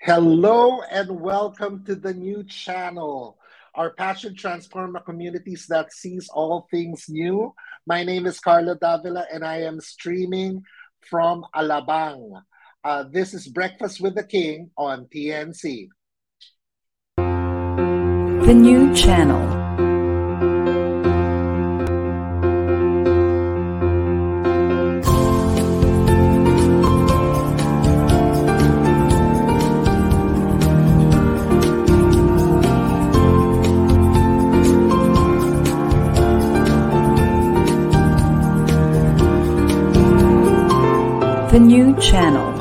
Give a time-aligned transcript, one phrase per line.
[0.00, 3.36] Hello and welcome to the new channel.
[3.74, 7.52] Our passion transform a communities that sees all things new.
[7.84, 10.62] My name is Carla Davila and I am streaming
[11.00, 12.42] from Alabang.
[12.84, 15.88] Uh, this is Breakfast with the King on TNC.
[17.16, 19.57] The new channel.
[41.58, 42.52] New channel.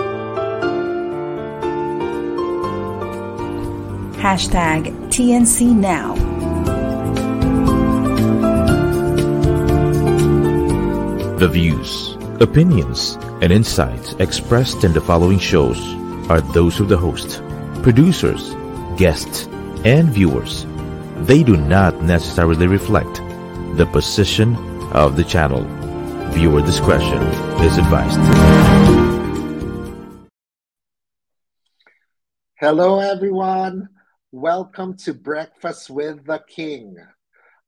[4.17, 6.15] Hashtag TNC Now.
[11.37, 15.79] The views, opinions, and insights expressed in the following shows
[16.29, 17.43] are those of the host,
[17.83, 18.55] producers,
[18.97, 19.45] guests,
[19.85, 20.65] and viewers.
[21.27, 23.21] They do not necessarily reflect
[23.77, 24.55] the position
[24.91, 25.86] of the channel.
[26.37, 27.17] Viewer discretion
[27.65, 28.19] is advised.
[32.59, 33.89] Hello, everyone.
[34.31, 36.95] Welcome to Breakfast with the King.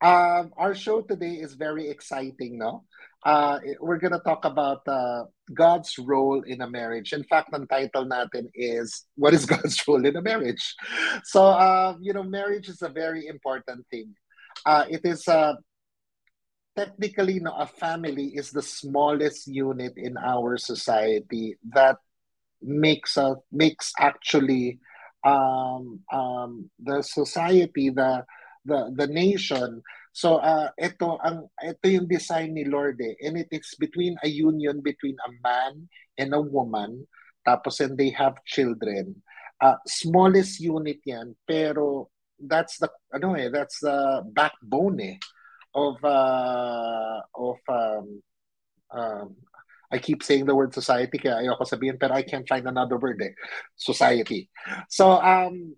[0.02, 2.84] Um, our show today is very exciting, no?
[3.26, 7.12] Uh, we're going to talk about uh, God's role in a marriage.
[7.12, 10.76] In fact, the title natin is What is God's Role in a Marriage?
[11.24, 14.14] So, uh, you know, marriage is a very important thing.
[14.64, 15.54] Uh, it is uh,
[16.80, 22.00] technically, no, a family is the smallest unit in our society that
[22.64, 24.80] makes a, makes actually
[25.28, 28.24] um, um, the society, the
[28.64, 29.84] the the nation.
[30.16, 33.20] So uh, ito ang ito yung design ni Lord eh.
[33.28, 37.04] And it is between a union between a man and a woman.
[37.44, 39.20] Tapos and they have children.
[39.60, 42.08] Uh, smallest unit yan, pero
[42.40, 45.20] that's the ano eh, that's the backbone eh
[45.74, 48.22] of uh, of um,
[48.92, 49.36] um,
[49.92, 53.22] I keep saying the word society kaya ayoko sabihin pero I can't find another word
[53.26, 53.34] eh.
[53.74, 54.50] Society.
[54.90, 55.74] So um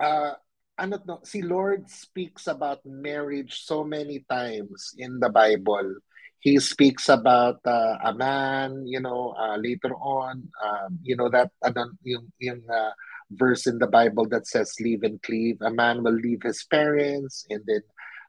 [0.00, 0.40] uh
[0.80, 6.00] ano no, si Lord speaks about marriage so many times in the Bible.
[6.40, 11.50] He speaks about uh, a man, you know, uh, later on, um, you know that
[11.64, 12.92] ano yung yung uh,
[13.34, 15.58] verse in the Bible that says leave and cleave.
[15.64, 17.82] A man will leave his parents and then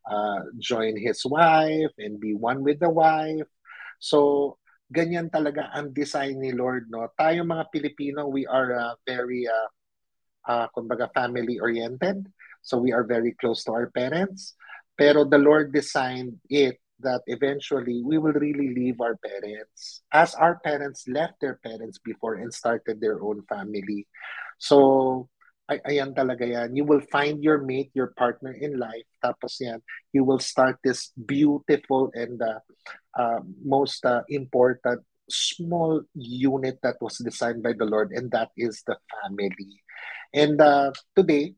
[0.10, 3.48] uh, join his wife and be one with the wife.
[4.00, 4.58] So,
[4.88, 7.12] ganyan talaga ang design ni Lord, no?
[7.20, 9.70] Tayo mga Pilipino, we are uh, very, uh,
[10.48, 12.26] uh, kumbaga, family-oriented.
[12.62, 14.56] So, we are very close to our parents.
[14.98, 20.58] Pero the Lord designed it that eventually we will really leave our parents as our
[20.66, 24.10] parents left their parents before and started their own family.
[24.58, 25.30] So,
[25.70, 26.76] ay, ayan talaga yan.
[26.76, 29.08] You will find your mate, your partner in life.
[29.24, 29.84] Tapos yan,
[30.14, 32.60] you will start this beautiful and uh,
[33.16, 38.84] uh, most uh, important small unit that was designed by the Lord, and that is
[38.88, 39.84] the family.
[40.34, 41.56] And uh, today,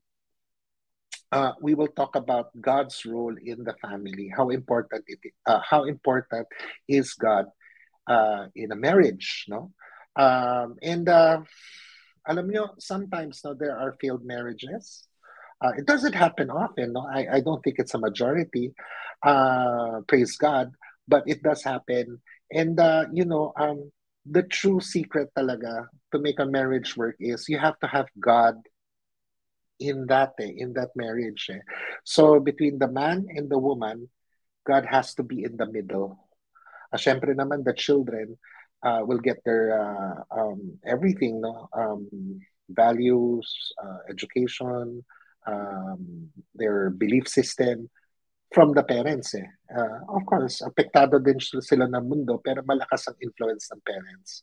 [1.32, 4.32] uh, we will talk about God's role in the family.
[4.36, 6.48] How important it is, uh, how important
[6.88, 7.46] is God
[8.08, 9.72] uh, in a marriage, no?
[10.16, 11.42] Um, and uh,
[12.30, 15.08] alam nyo, sometimes no, there are failed marriages.
[15.60, 16.94] Uh, it doesn't happen often.
[16.94, 17.10] No?
[17.12, 18.72] I, I don't think it's a majority.
[19.26, 20.72] Uh, praise God.
[21.08, 22.22] But it does happen.
[22.54, 23.92] And, uh, you know, um,
[24.30, 28.56] the true secret talaga to make a marriage work is you have to have God
[29.80, 31.50] in that eh, in that marriage.
[31.50, 31.64] Eh.
[32.04, 34.10] So between the man and the woman,
[34.68, 36.20] God has to be in the middle.
[36.94, 38.38] Uh, syempre naman, the children,
[38.84, 41.70] uh, will get their uh, um, everything, no?
[41.74, 45.04] Um, values, uh, education,
[45.48, 47.90] um, their belief system
[48.54, 49.36] from the parents.
[49.36, 49.46] Eh.
[49.70, 54.42] Uh, of course, apektado din sila ng mundo pero malakas ang influence ng parents.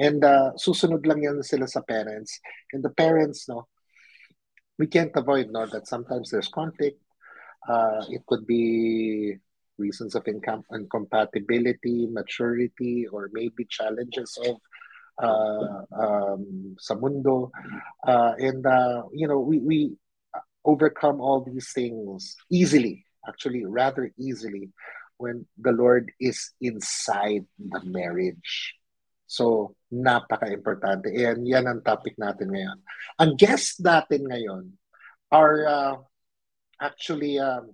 [0.00, 2.40] And uh, susunod lang yan sila sa parents.
[2.72, 3.68] And the parents, no,
[4.80, 7.00] we can't avoid no, that sometimes there's conflict.
[7.68, 9.36] Uh, it could be
[9.82, 14.62] reasons of incom- incompatibility, maturity, or maybe challenges of
[15.18, 17.50] uh, um, sa mundo.
[18.06, 19.78] Uh, and, uh, you know, we, we
[20.62, 24.70] overcome all these things easily, actually, rather easily,
[25.18, 28.78] when the Lord is inside the marriage.
[29.26, 31.08] So, napaka-importante.
[31.08, 32.78] And yan ang topic natin ngayon.
[33.16, 34.76] Ang guest natin ngayon
[35.32, 35.96] are uh,
[36.76, 37.72] actually um,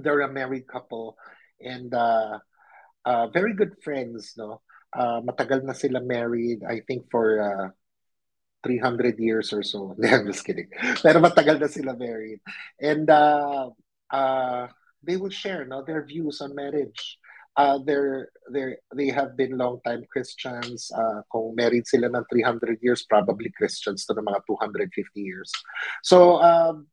[0.00, 1.16] they're a married couple
[1.60, 2.38] and uh,
[3.04, 4.60] uh, very good friends, no?
[4.88, 7.68] Uh, matagal na sila married, I think for uh,
[8.64, 9.94] 300 years or so.
[10.04, 10.68] I'm just kidding.
[11.02, 12.40] Pero matagal na sila married.
[12.80, 13.70] And uh,
[14.10, 14.68] uh,
[15.02, 17.18] they will share no, their views on marriage.
[17.58, 20.90] Uh, they're, they're, they have been long-time Christians.
[20.94, 25.50] Uh, kung married sila ng 300 years, probably Christians to ng mga 250 years.
[26.02, 26.86] So, um,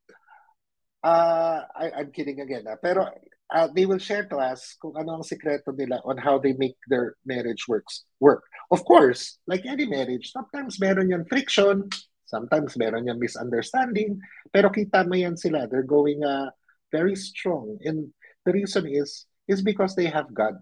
[1.06, 2.66] uh, I, I'm kidding again.
[2.66, 3.06] Uh, pero
[3.54, 6.76] uh, they will share to us kung ano ang sikreto nila on how they make
[6.90, 8.42] their marriage works work.
[8.74, 11.86] Of course, like any marriage, sometimes meron yung friction,
[12.26, 14.18] sometimes meron yung misunderstanding,
[14.50, 15.70] pero kita mo yan sila.
[15.70, 16.50] They're going uh,
[16.90, 17.78] very strong.
[17.86, 18.10] And
[18.50, 20.58] the reason is, is because they have God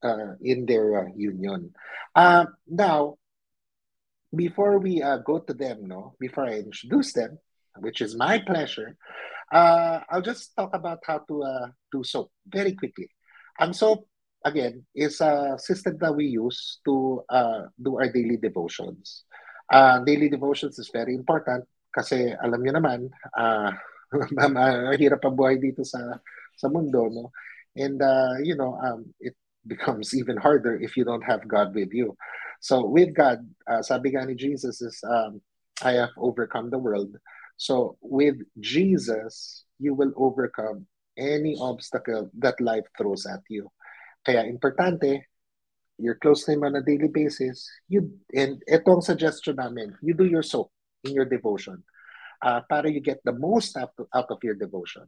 [0.00, 1.76] uh, in their uh, union.
[2.16, 3.20] Uh, now,
[4.32, 7.36] before we uh, go to them, no, before I introduce them,
[7.80, 8.96] which is my pleasure,
[9.52, 13.08] uh, I'll just talk about how to uh, do soap very quickly.
[13.60, 14.08] Ang soap,
[14.44, 19.24] again, is a system that we use to uh, do our daily devotions.
[19.70, 23.70] Uh, daily devotions is very important kasi alam niyo naman, uh,
[24.56, 26.00] mahirap ang buhay dito sa
[26.56, 27.28] sa mundo, no?
[27.76, 29.36] And uh, you know, um, it
[29.68, 32.16] becomes even harder if you don't have God with you.
[32.60, 35.40] So with God, uh, sabi nga ni Jesus is, um,
[35.82, 37.16] I have overcome the world.
[37.56, 43.70] So with Jesus, you will overcome any obstacle that life throws at you.
[44.24, 45.22] Kaya importante,
[45.98, 47.68] you're close to Him on a daily basis.
[47.88, 50.70] You and itong suggestion namin, you do your soap
[51.04, 51.82] in your devotion
[52.42, 55.06] uh, para you get the most out, out of your devotion.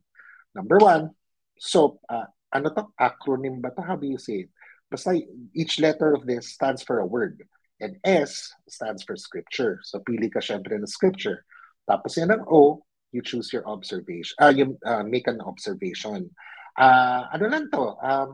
[0.55, 1.11] Number one,
[1.59, 1.99] soap.
[2.09, 2.87] Uh, ano to?
[2.95, 3.83] Acronym ba to?
[3.83, 4.51] How do you say it?
[4.89, 5.19] Basta
[5.53, 7.43] each letter of this stands for a word.
[7.83, 9.83] And S stands for scripture.
[9.83, 11.43] So pili ka syempre ng scripture.
[11.85, 12.83] Tapos yan ang O,
[13.13, 14.35] you choose your observation.
[14.41, 16.31] Uh, you uh, make an observation.
[16.75, 17.85] Uh, ano lang to?
[18.03, 18.29] Um,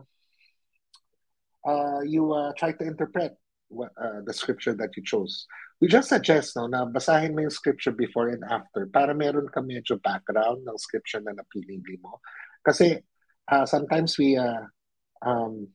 [1.67, 3.37] uh, you uh, try to interpret
[3.69, 5.47] what, uh, the scripture that you chose.
[5.81, 9.61] We just suggest no, na basahin mo yung scripture before and after para meron ka
[9.61, 12.21] medyo background ng scripture na napili mo.
[12.61, 13.01] Kasi
[13.49, 14.69] uh, sometimes we uh,
[15.25, 15.69] um,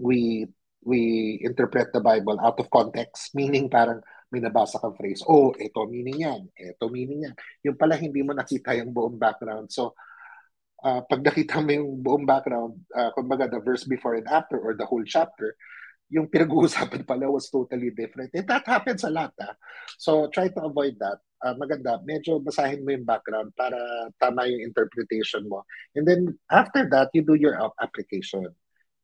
[0.00, 0.48] we
[0.84, 4.00] we interpret the Bible out of context, meaning parang
[4.34, 7.34] may nabasa kang phrase, oh, ito meaning yan, ito meaning yan.
[7.62, 9.70] Yung pala hindi mo nakita yung buong background.
[9.70, 9.94] So,
[10.82, 14.74] uh, pag nakita mo yung buong background, uh, kumbaga the verse before and after or
[14.74, 15.54] the whole chapter,
[16.12, 18.34] yung pinag-uusapan pala was totally different.
[18.34, 19.32] And that happens a lot.
[19.40, 19.56] Ah.
[19.96, 21.18] So try to avoid that.
[21.44, 23.76] Uh, maganda, medyo basahin mo yung background para
[24.20, 25.64] tama yung interpretation mo.
[25.96, 28.48] And then after that, you do your application.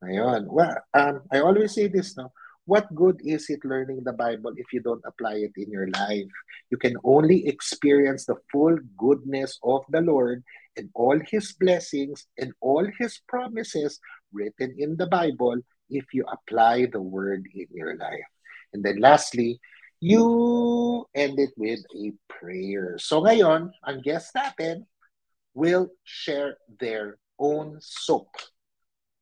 [0.00, 0.48] Ayun.
[0.48, 2.32] Well, um, I always say this, no?
[2.70, 6.30] What good is it learning the Bible if you don't apply it in your life?
[6.70, 10.46] You can only experience the full goodness of the Lord
[10.78, 13.98] and all His blessings and all His promises
[14.30, 15.58] written in the Bible
[15.90, 18.30] if you apply the word in your life.
[18.70, 19.58] And then lastly,
[19.98, 23.02] you end it with a prayer.
[23.02, 24.86] So ngayon, ang guest natin
[25.58, 28.30] will share their own soap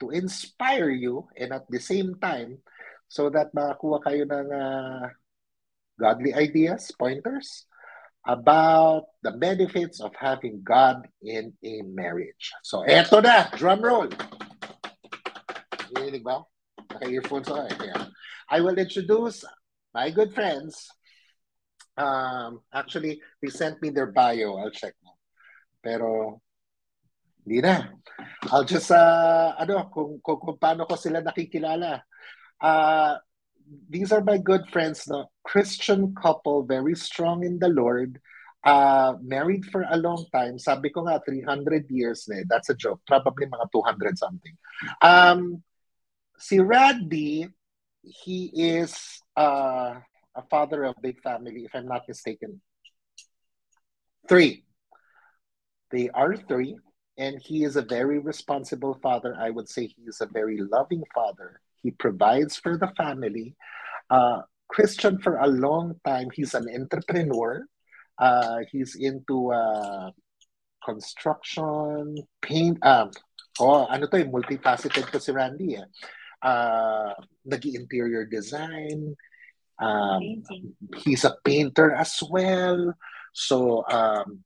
[0.05, 2.61] to inspire you and at the same time
[3.09, 5.09] so that makakuha kayo ng uh,
[5.99, 7.67] godly ideas, pointers
[8.29, 12.53] about the benefits of having God in a marriage.
[12.63, 14.13] So eto na, drum roll.
[15.97, 16.45] Narinig ba?
[16.93, 17.77] Naka-earphones ako eh.
[17.81, 18.05] Yeah.
[18.53, 19.45] I will introduce
[19.95, 20.89] my good friends.
[21.97, 24.57] Um, actually, they sent me their bio.
[24.57, 25.17] I'll check mo.
[25.83, 26.41] Pero,
[27.45, 27.93] hindi na.
[28.53, 32.05] I'll just, uh, ano, kung, kung, kung paano ko sila nakikilala.
[32.61, 33.17] Uh,
[33.89, 38.21] these are my good friends, the Christian couple, very strong in the Lord.
[38.65, 40.59] Uh, married for a long time.
[40.59, 42.43] Sabi ko nga, 300 years eh.
[42.49, 43.01] That's a joke.
[43.07, 44.57] Probably mga 200 something.
[45.01, 45.63] Um,
[46.39, 47.49] si Randy,
[48.03, 49.95] he is uh,
[50.35, 52.61] a father of big family, if I'm not mistaken.
[54.29, 54.65] Three.
[55.91, 56.77] They are three,
[57.17, 59.35] and he is a very responsible father.
[59.39, 61.61] I would say he is a very loving father.
[61.83, 63.55] He provides for the family.
[64.11, 66.29] Uh, Christian for a long time.
[66.33, 67.65] He's an entrepreneur.
[68.19, 70.11] Uh, he's into uh,
[70.85, 72.79] construction, paint.
[72.85, 73.11] Um,
[73.61, 75.77] oh, ano to, multifaceted to si Randy.
[75.77, 75.89] Eh.
[76.43, 79.17] uh, nag-interior design.
[79.79, 80.43] Um,
[81.03, 82.95] he's a painter as well.
[83.33, 84.43] So, um,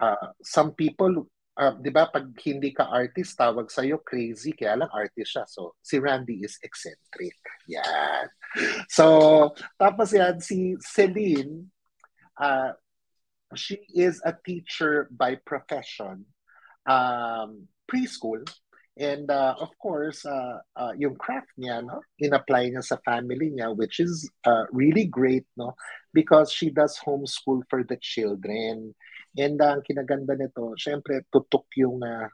[0.00, 4.92] uh, some people, uh, di ba, pag hindi ka artist, tawag sa'yo crazy, kaya lang
[4.94, 5.44] artist siya.
[5.50, 7.34] So, si Randy is eccentric.
[7.66, 8.30] Yan.
[8.88, 11.68] So, tapos yan, si Celine,
[12.38, 12.72] uh,
[13.58, 16.24] she is a teacher by profession,
[16.86, 18.46] um, preschool,
[18.98, 23.70] And uh, of course, uh, uh, yung craft niya, no, in-apply niya sa family niya,
[23.70, 25.78] which is uh, really great, no,
[26.10, 28.98] because she does homeschool for the children.
[29.36, 32.28] And ang kinaganda nito, syempre, tutok yung uh,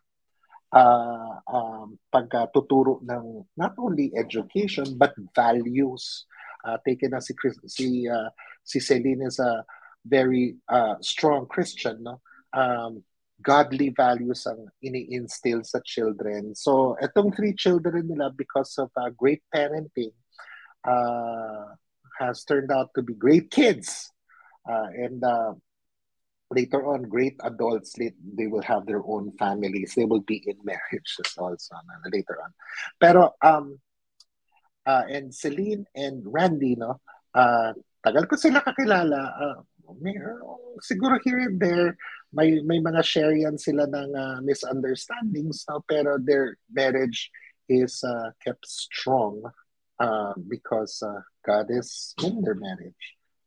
[0.74, 6.26] uh, um, pagtuturo ng not only education but values.
[6.64, 7.36] Uh, taken na si,
[7.68, 8.32] si, uh,
[8.64, 9.64] si Celine is a
[10.04, 12.20] very uh, strong Christian, no?
[12.56, 13.04] Um,
[13.42, 16.56] godly values ang ini-instill sa children.
[16.56, 20.16] So, itong three children nila, because of uh, great parenting,
[20.86, 21.76] uh,
[22.20, 24.08] has turned out to be great kids.
[24.64, 25.52] Uh, and uh,
[26.54, 29.94] later on, great adults, they will have their own families.
[29.94, 31.74] They will be in marriages also
[32.10, 32.50] later on.
[33.00, 33.78] Pero, um,
[34.86, 37.00] uh, and Celine and Randy, no,
[37.34, 37.72] uh,
[38.04, 39.20] tagal ko sila kakilala.
[39.34, 39.58] Uh,
[40.00, 41.96] may, uh, siguro here and there,
[42.34, 45.78] may may mga share yan sila ng uh, misunderstandings no?
[45.86, 47.30] pero their marriage
[47.70, 49.40] is uh, kept strong
[50.02, 53.04] uh, because uh, God is in their marriage.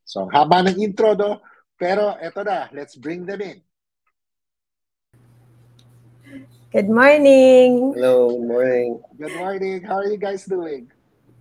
[0.08, 1.38] So haba ng intro do,
[1.78, 3.62] pero eto na, let's bring them in.
[6.74, 7.96] Good morning.
[7.96, 8.90] Hello, good morning.
[9.16, 9.78] Good morning.
[9.86, 10.92] How are you guys doing?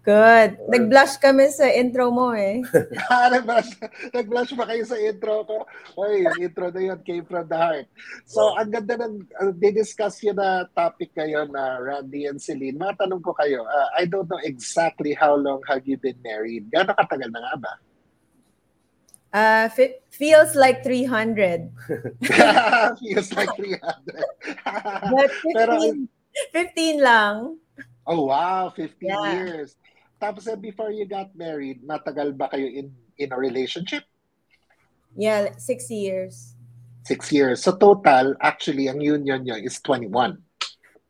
[0.06, 0.62] Good.
[0.70, 2.62] Nag-blush kami sa intro mo eh.
[3.10, 3.74] Ah, nag-blush,
[4.14, 5.66] nag-blush ba kayo sa intro ko?
[5.98, 7.90] Oy, yung intro na yun came from the heart.
[8.22, 12.78] So, ang ganda ng uh, discuss yun na topic kayo na Randy and Celine.
[12.78, 16.70] Matanong ko kayo, uh, I don't know exactly how long have you been married?
[16.70, 17.72] Gano'ng katagal na nga ba?
[19.32, 21.68] Uh, f- feels like 300.
[23.02, 24.24] feels like 300.
[25.12, 25.72] But 15, Pero,
[26.52, 27.58] 15 lang.
[28.06, 29.24] oh wow, 15 Yeah.
[29.34, 29.76] years.
[30.16, 32.88] Tapos eh, before you got married, matagal ba kayo in
[33.20, 34.04] in a relationship?
[35.16, 36.56] Yeah, six years.
[37.04, 37.60] Six years.
[37.64, 40.40] So total, actually, ang union nyo is 21.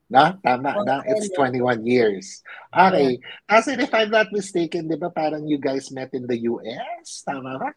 [0.06, 0.38] Na?
[0.38, 1.02] Tama, na?
[1.06, 2.42] It's 21 years.
[2.70, 3.18] Okay.
[3.50, 7.26] As in, if I'm not mistaken, di ba parang you guys met in the US?
[7.26, 7.70] Tama ba?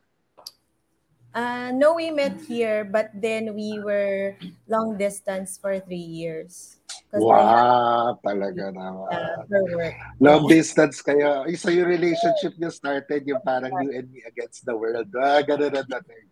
[1.33, 4.33] Uh, no, we met here, but then we were
[4.67, 6.77] long distance for three years.
[7.09, 9.09] 'Cause I had, Wow, talaga naman.
[9.09, 9.89] uh.
[10.21, 11.45] Long distance kayo.
[11.57, 15.09] So yung relationship nyo started yung parang you and me against the world.
[15.17, 16.27] Ah, ganun na dating.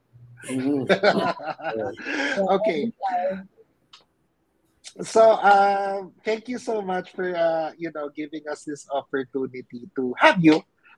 [0.49, 0.81] Mhm.
[2.57, 2.89] okay.
[5.01, 10.13] So, uh, thank you so much for, uh, you know, giving us this opportunity to
[10.17, 10.57] have you.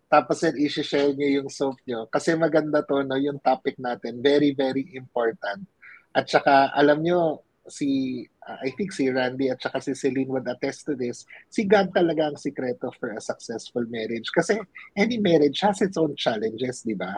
[0.09, 2.09] Tapos then, isi-share niyo yung soap niyo.
[2.09, 4.25] Kasi maganda to, no, yung topic natin.
[4.25, 5.69] Very, very important.
[6.17, 10.49] At saka, alam niyo, si, uh, I think si Randy at saka si Celine would
[10.49, 11.23] attest to this,
[11.53, 14.25] si God talaga ang sikreto for a successful marriage.
[14.33, 14.57] Kasi
[14.97, 17.13] any marriage has its own challenges, di ba?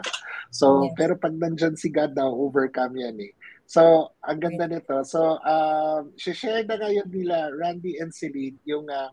[0.52, 0.94] So, Yes.
[1.00, 3.32] pero pag nandyan si God daw, overcome yan eh.
[3.64, 5.00] So, ang ganda nito.
[5.08, 9.08] So, um, share na ngayon nila, Randy and Celine, yung uh,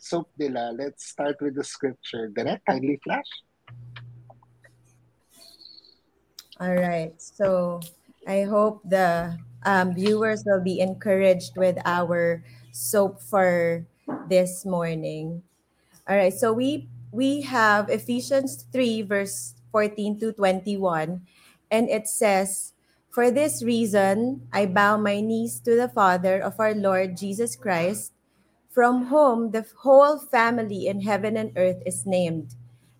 [0.00, 0.72] soap nila.
[0.76, 2.28] Let's start with the scripture.
[2.28, 3.28] Direct, kindly flash.
[6.60, 7.14] All right.
[7.18, 7.80] So
[8.26, 13.86] I hope the um, viewers will be encouraged with our soap for
[14.28, 15.42] this morning.
[16.08, 16.34] All right.
[16.34, 21.24] So we we have Ephesians 3 verse 14 to 21
[21.70, 22.72] and it says
[23.08, 28.12] for this reason I bow my knees to the Father of our Lord Jesus Christ
[28.78, 32.54] from whom the whole family in heaven and earth is named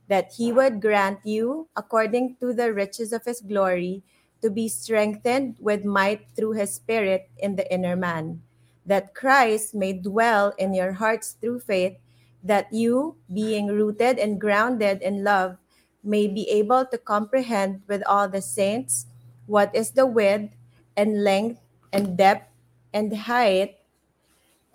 [0.08, 4.02] that he would grant you, according to the riches of his glory,
[4.42, 8.42] to be strengthened with might through his Spirit in the inner man,
[8.86, 11.94] that Christ may dwell in your hearts through faith,
[12.42, 15.58] that you, being rooted and grounded in love,
[16.02, 19.06] may be able to comprehend with all the saints
[19.46, 20.50] what is the width
[20.96, 22.50] and length and depth
[22.92, 23.77] and height,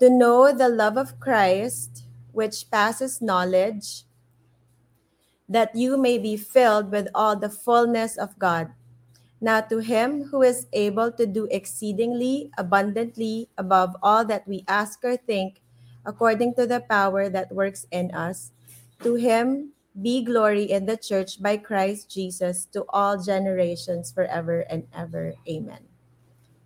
[0.04, 2.04] to know the love of Christ,
[2.36, 4.04] which passes knowledge
[5.48, 8.68] that you may be filled with all the fullness of God.
[9.40, 15.00] Now, to him who is able to do exceedingly abundantly above all that we ask
[15.08, 15.64] or think,
[16.06, 18.52] according to the power that works in us,
[19.08, 24.84] to him be glory in the church by Christ Jesus to all generations forever and
[24.92, 25.32] ever.
[25.48, 25.88] Amen.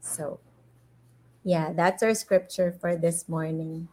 [0.02, 0.40] So,
[1.48, 3.88] yeah, that's our scripture for this morning.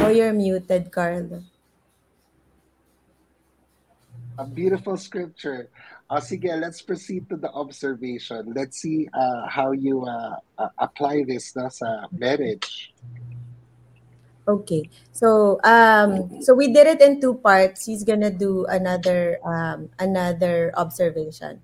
[0.00, 1.44] Oh, you're muted, Carlo.
[4.40, 5.68] A beautiful scripture.
[6.08, 8.56] Uh, sige, let's proceed to the observation.
[8.56, 12.96] Let's see uh, how you uh, uh, apply this na sa marriage.
[14.48, 14.88] Okay.
[15.12, 17.84] So um so we did it in two parts.
[17.84, 21.60] He's gonna do another um another observation.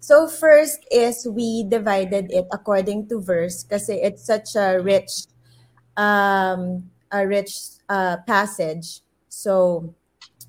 [0.00, 5.26] So first is we divided it according to verse kasi it's such a rich
[5.96, 9.02] um a rich uh passage.
[9.28, 9.94] So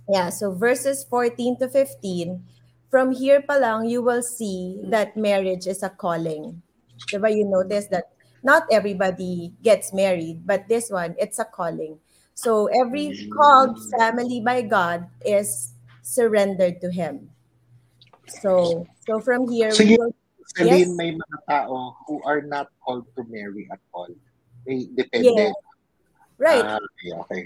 [0.10, 2.44] Yeah, so verses 14 to 15,
[2.91, 6.62] from here pa lang, you will see that marriage is a calling.
[7.08, 8.12] Diba you notice that
[8.44, 12.00] not everybody gets married, but this one, it's a calling.
[12.36, 17.32] So every called family by God is surrendered to Him.
[18.30, 20.14] So, so from here, So we will,
[20.56, 20.98] Celine, Yes.
[20.98, 24.10] may mga tao who are not called to marry at all.
[24.66, 25.30] May depende.
[25.30, 25.54] Yeah.
[26.42, 27.42] right, Ah, okay, okay.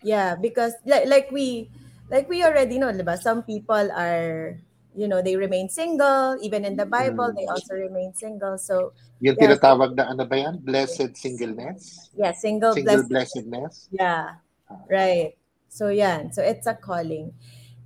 [0.00, 1.68] Yeah, because like like we
[2.08, 3.20] like we already know, diba?
[3.20, 4.56] Some people are
[4.96, 6.34] you know, they remain single.
[6.42, 7.52] Even in the Bible, they Mm.
[7.52, 8.58] also remain single.
[8.58, 9.52] So Yung Yeah.
[9.52, 10.64] tinatawag na ano ba yan?
[10.64, 12.08] Blessed singleness?
[12.16, 13.44] yeah, single, Single blessed.
[13.44, 13.92] blessedness?
[13.92, 14.40] Yeah,
[14.88, 15.36] right.
[15.68, 17.36] So yeah, so it's a calling.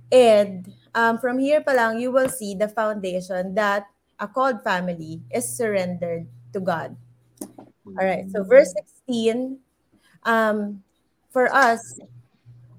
[0.09, 0.63] And
[0.95, 3.85] um, from here pa lang, you will see the foundation that
[4.17, 6.25] a called family is surrendered
[6.55, 6.95] to God.
[7.85, 8.25] All right.
[8.31, 8.73] So verse
[9.05, 9.59] 16,
[10.23, 10.81] um,
[11.29, 11.99] for us,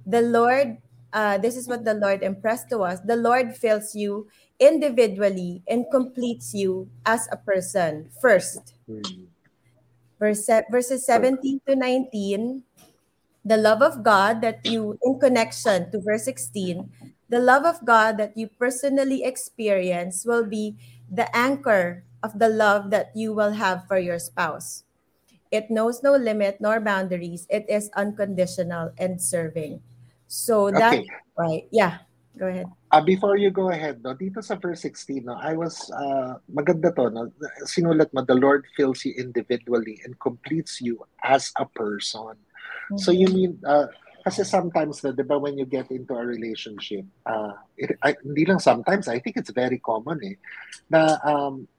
[0.09, 0.81] the Lord,
[1.13, 2.99] uh, this is what the Lord impressed to us.
[3.05, 4.27] The Lord fills you
[4.59, 8.75] individually and completes you as a person first.
[10.19, 12.65] Verse, verses 17 to 19,
[13.45, 16.89] the love of God that you, in connection to verse 16,
[17.29, 20.77] the love of God that you personally experience will be
[21.11, 24.85] the anchor of the love that you will have for your spouse.
[25.51, 27.47] It knows no limit nor boundaries.
[27.51, 29.83] It is unconditional and serving.
[30.27, 31.07] So that's Okay.
[31.39, 31.65] right.
[31.71, 31.99] Yeah.
[32.39, 32.67] Go ahead.
[32.91, 36.95] Ah, before you go ahead, no, dito sa verse 16, no, I was, uh, maganda
[36.95, 37.27] to, no,
[37.67, 42.39] sinulat mo, the Lord fills you individually and completes you as a person.
[42.95, 43.91] So you mean, uh,
[44.27, 48.43] kasi sometimes, na, di ba, when you get into a relationship, uh, it, I, hindi
[48.43, 50.35] lang sometimes, I think it's very common eh,
[50.91, 51.71] na um,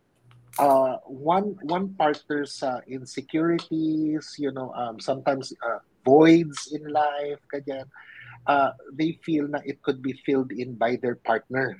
[0.56, 7.84] uh, one one partner's uh, insecurities, you know, um, sometimes uh, voids in life, ganyan,
[8.48, 11.76] uh, they feel na it could be filled in by their partner.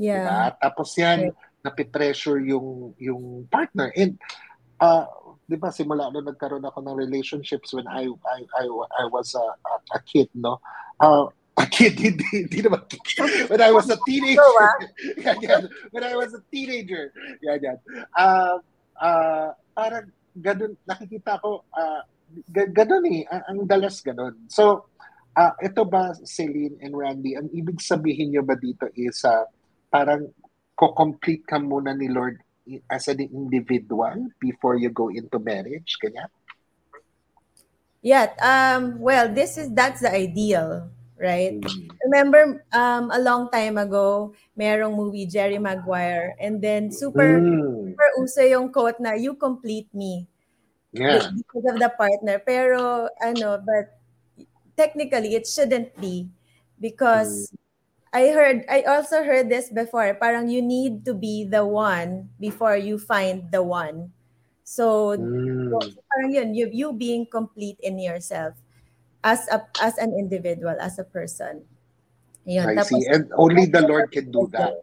[0.00, 0.24] Yeah.
[0.24, 0.64] Diba?
[0.64, 3.92] Tapos yan, napipressure yung, yung partner.
[3.92, 4.16] And,
[4.80, 5.04] uh,
[5.50, 8.64] di ba, simula nung nagkaroon ako ng relationships when I I I,
[9.02, 10.62] I was a, a, a kid, no?
[11.02, 11.26] Uh,
[11.58, 12.86] a kid, hindi, hindi naman.
[13.50, 14.46] When I was a teenager.
[14.62, 14.78] Ah?
[15.26, 15.62] yan, yan.
[15.90, 17.10] When I was a teenager.
[17.42, 17.78] Yan, yan.
[18.14, 18.62] Uh,
[19.02, 20.06] uh, parang
[20.38, 22.06] ganun, nakikita ko, uh,
[22.54, 24.38] ga- ganun eh, ang, ang dalas ganun.
[24.46, 24.86] So,
[25.34, 29.44] uh, ito ba, Celine and Randy, ang ibig sabihin nyo ba dito is uh,
[29.90, 30.30] parang
[30.78, 32.38] ko-complete ka muna ni Lord
[32.90, 35.98] as an individual before you go into marriage?
[35.98, 36.30] Ganyan?
[38.02, 38.32] Yeah.
[38.40, 40.88] Um, well, this is that's the ideal,
[41.20, 41.60] right?
[42.04, 47.92] Remember um a long time ago, merong movie Jerry Maguire and then super Mm.
[47.92, 50.24] super uso yung quote na you complete me
[50.96, 51.28] Yeah.
[51.36, 52.40] because of the partner.
[52.40, 54.00] Pero ano, but
[54.80, 56.32] technically it shouldn't be
[56.80, 57.52] because
[58.12, 60.10] I heard I also heard this before.
[60.18, 64.12] Parang you need to be the one before you find the one.
[64.64, 65.70] So Mm.
[66.10, 68.58] Parang yun, you, you being complete in yourself
[69.22, 71.62] as a as an individual, as a person.
[72.44, 72.66] Yun.
[72.66, 73.06] I see.
[73.06, 74.82] And only the Lord can do that.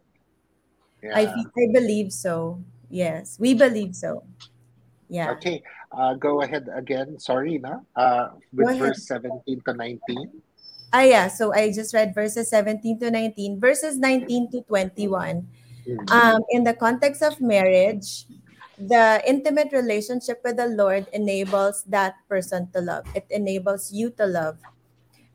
[1.03, 1.35] I, Yeah.
[1.35, 2.63] fe- I believe so.
[2.89, 4.23] Yes, we believe so.
[5.11, 5.35] Yeah.
[5.35, 5.63] Okay.
[5.91, 7.19] Uh, go ahead again.
[7.19, 7.83] Sorry, na.
[7.95, 10.43] Uh, with verse 17 to 19.
[10.93, 11.27] Ah, yeah.
[11.27, 13.59] So I just read verses 17 to 19.
[13.59, 15.47] Verses 19 to 21.
[15.87, 16.11] Mm.
[16.11, 18.25] Um, in the context of marriage,
[18.77, 23.05] the intimate relationship with the Lord enables that person to love.
[23.15, 24.57] It enables you to love.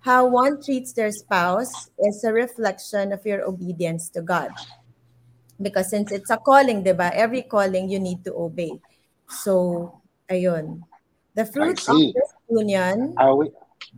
[0.01, 4.51] How one treats their spouse is a reflection of your obedience to God.
[5.61, 7.13] Because since it's a calling, diba?
[7.13, 8.81] Every calling you need to obey.
[9.29, 10.83] So, ayun.
[11.35, 13.15] The fruit of this union.
[13.17, 13.53] Uh, wait,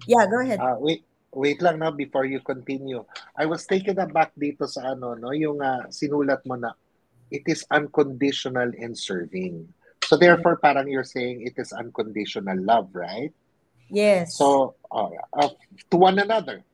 [0.07, 0.61] Yeah, go ahead.
[0.61, 1.05] uh, wait,
[1.35, 3.03] wait lang na before you continue.
[3.37, 6.73] I was taken aback dito sa ano, no, yung uh, sinulat mo na
[7.31, 9.67] it is unconditional and serving.
[10.07, 13.35] So therefore, parang you're saying it is unconditional love, right?
[13.91, 14.37] yes.
[14.37, 15.49] So, uh, uh,
[15.91, 16.65] to one another.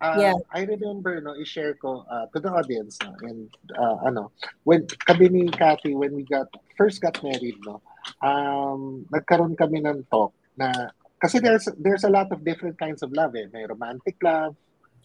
[0.00, 0.34] Uh, Yeah.
[0.52, 4.32] I remember, no, i-share ko uh, to the audience, no, and uh, ano,
[4.64, 7.80] when kami ni Kathy, when we got, first got married, no,
[8.20, 13.12] um, nagkaroon kami ng talk na, kasi there's there's a lot of different kinds of
[13.12, 13.46] love, eh.
[13.52, 14.56] May romantic love,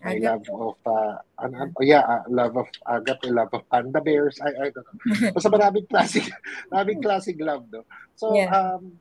[0.04, 4.00] may love of, uh, ano, ano, oh, yeah, uh, love of agape, love of panda
[4.02, 4.98] bears, I, I don't know.
[5.36, 6.32] Basta maraming classic,
[6.72, 7.84] maraming classic love, no.
[8.16, 8.52] So, Yeah.
[8.52, 9.00] um,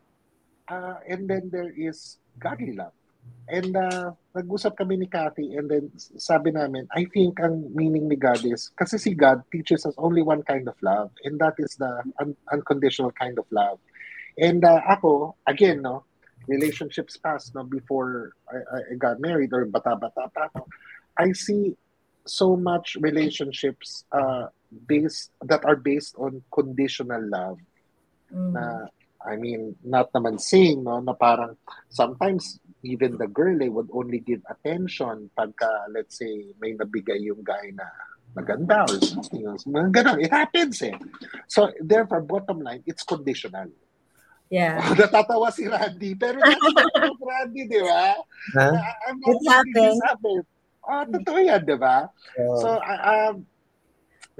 [0.70, 2.94] uh, and then there is godly love.
[3.48, 5.88] And uh, nag-usap kami ni Kathy and then
[6.20, 10.20] sabi namin, I think ang meaning ni God is, kasi si God teaches us only
[10.20, 11.88] one kind of love and that is the
[12.20, 13.80] un- unconditional kind of love.
[14.36, 16.04] And uh, ako, again, no,
[16.48, 20.66] relationships past, no, before I, I got married or bata-bata pa ako,
[21.16, 21.76] I see
[22.24, 24.48] so much relationships uh,
[24.88, 27.58] based that are based on conditional love.
[28.32, 28.52] Mm.
[28.52, 28.64] Na,
[29.24, 31.56] I mean, not naman saying, no, na parang
[31.88, 37.42] sometimes even the girl eh, would only give attention pagka, let's say, may nabigay yung
[37.42, 37.84] guy na
[38.36, 39.64] maganda or something else.
[39.64, 40.18] Mga ganun.
[40.22, 40.94] It happens eh.
[41.48, 43.72] So, therefore, bottom line, it's conditional.
[44.48, 44.80] Yeah.
[44.98, 46.16] Natatawa si Randy.
[46.16, 48.16] Pero natatawa si Randy, di ba?
[48.56, 49.38] I- I'm It
[49.76, 50.40] eh.
[50.88, 52.08] Ah, totoo yan, di ba?
[52.64, 53.44] So, I- um,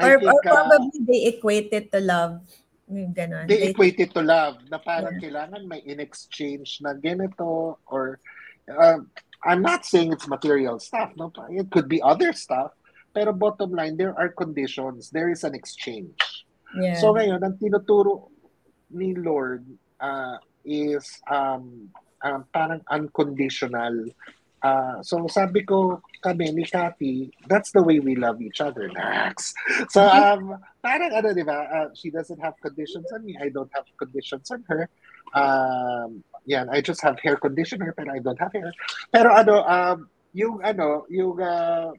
[0.01, 2.40] I Or, think, or uh, probably they equate it to love.
[2.88, 3.44] Ganon.
[3.44, 8.16] they They- equate it to love na parang kailangan may in-exchange na ganito or
[8.73, 9.12] um,
[9.44, 12.73] I'm not saying it's material stuff no it could be other stuff
[13.12, 16.16] pero bottom line there are conditions there is an exchange
[16.81, 16.97] yeah.
[16.97, 18.33] so ngayon ang tinuturo
[18.88, 19.68] ni Lord
[20.01, 21.91] uh, is um,
[22.23, 24.07] um, parang unconditional.
[24.59, 29.55] Uh, so sabi ko kami ni Kathy that's the way we love each other Nax.
[29.95, 33.39] so um, parang ano di ba uh, she doesn't have conditions on me.
[33.39, 34.91] I don't have conditions on her.
[35.31, 38.75] Um, yan I just have hair conditioner but I don't have hair.
[39.15, 41.95] Pero ano um, yung ano yung uh,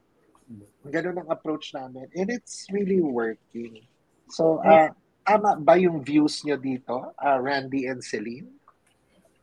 [0.91, 3.87] ganun ang approach namin and it's really working.
[4.35, 4.91] So uh,
[5.29, 8.49] tama ba yung views nyo dito uh, Randy and Celine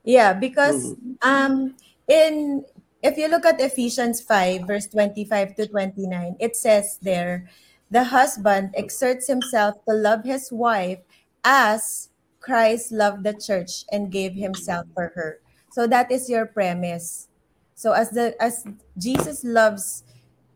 [0.07, 1.75] Yeah, because um
[2.07, 2.63] in
[3.03, 7.51] if you look at Ephesians 5 verse 25 to 29, it says there
[7.91, 11.03] the husband exerts himself to love his wife
[11.43, 15.43] as Christ loved the church and gave himself for her.
[15.75, 17.27] So that is your premise.
[17.75, 18.63] So as the as
[18.95, 20.07] Jesus loves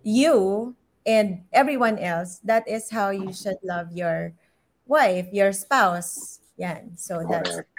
[0.07, 4.33] you and everyone else, that is how you should love your
[4.90, 6.42] wife, your spouse.
[6.59, 6.98] Yan.
[6.98, 7.70] So that's Correct.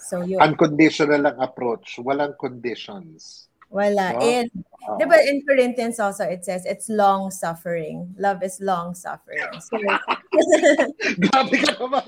[0.00, 4.18] so you unconditional ang approach walang conditions Wala.
[4.18, 4.98] Oh.
[4.98, 8.10] Di ba in Corinthians also it says it's long suffering.
[8.18, 9.46] Love is long suffering.
[9.62, 9.78] So,
[11.22, 12.02] Grabe ka naman.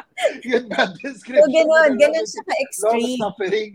[0.50, 1.54] Yun ba so description?
[1.54, 2.98] ganun, ng ganun love siya ka-extreme.
[2.98, 3.72] Long suffering.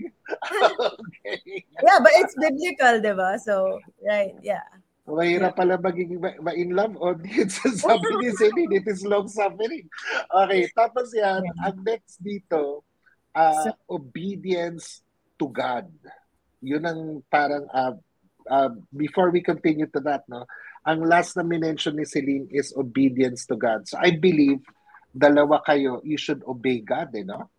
[0.99, 1.63] okay.
[1.79, 3.39] Yeah, but it's biblical, di ba?
[3.39, 4.67] So, right, yeah.
[5.09, 7.57] Mahirap pala maging ma- ma-in love audience.
[7.81, 9.89] Sabi ni Celine, it is long suffering.
[10.29, 12.85] Okay, tapos yan, ang next dito,
[13.33, 15.01] uh, So- obedience
[15.41, 15.89] to God.
[16.61, 17.95] Yun ang parang, uh,
[18.47, 20.45] uh, before we continue to that, no,
[20.85, 23.87] ang last na minention ni Celine is obedience to God.
[23.89, 24.61] So I believe,
[25.09, 27.49] dalawa kayo, you should obey God, eh, no?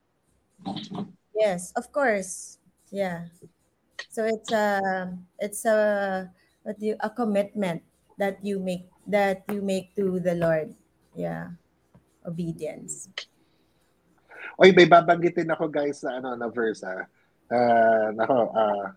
[1.35, 2.61] Yes, of course.
[2.93, 3.33] Yeah.
[4.13, 4.77] So it's a
[5.39, 6.29] it's a
[6.67, 7.83] do you a commitment
[8.21, 10.77] that you make that you make to the Lord.
[11.17, 11.57] Yeah.
[12.21, 13.09] Obedience.
[14.61, 17.09] Oy, may babanggitin ako guys na ano na verse ah.
[17.51, 18.93] Uh, nako, ah,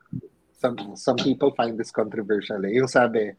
[0.59, 2.59] some some people find this controversial.
[2.67, 2.77] Eh.
[2.77, 3.31] Yung sabi,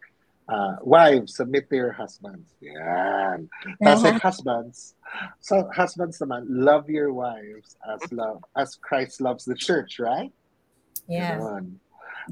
[0.48, 2.48] uh, wives submit to your husbands.
[2.64, 3.46] Yan.
[3.78, 4.96] Tapos like husbands,
[5.38, 10.32] so husbands naman love your wives as love as Christ loves the church, right?
[11.06, 11.38] Yeah.
[11.38, 11.78] Ganon.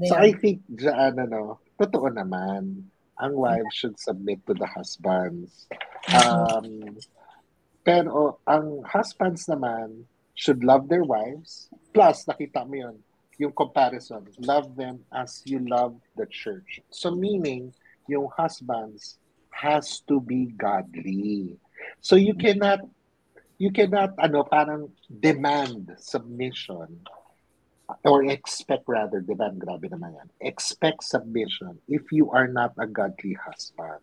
[0.09, 0.17] So.
[0.17, 5.69] I think diyan ano, totoo naman ang wives should submit to the husbands.
[6.09, 6.97] Um,
[7.85, 11.69] pero ang husbands naman should love their wives.
[11.93, 12.97] Plus, nakita mo yun,
[13.37, 14.25] yung comparison.
[14.41, 16.81] Love them as you love the church.
[16.89, 17.73] So meaning,
[18.09, 19.21] yung husbands
[19.53, 21.55] has to be godly.
[22.01, 22.81] So you cannot,
[23.61, 26.97] you cannot, ano, parang demand submission
[28.01, 30.29] or expect rather, demand, grabe naman yan.
[30.41, 34.01] Expect submission if you are not a godly husband.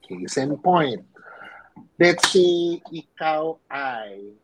[0.00, 1.04] Case in point.
[2.00, 4.40] Let's say, ikaw ay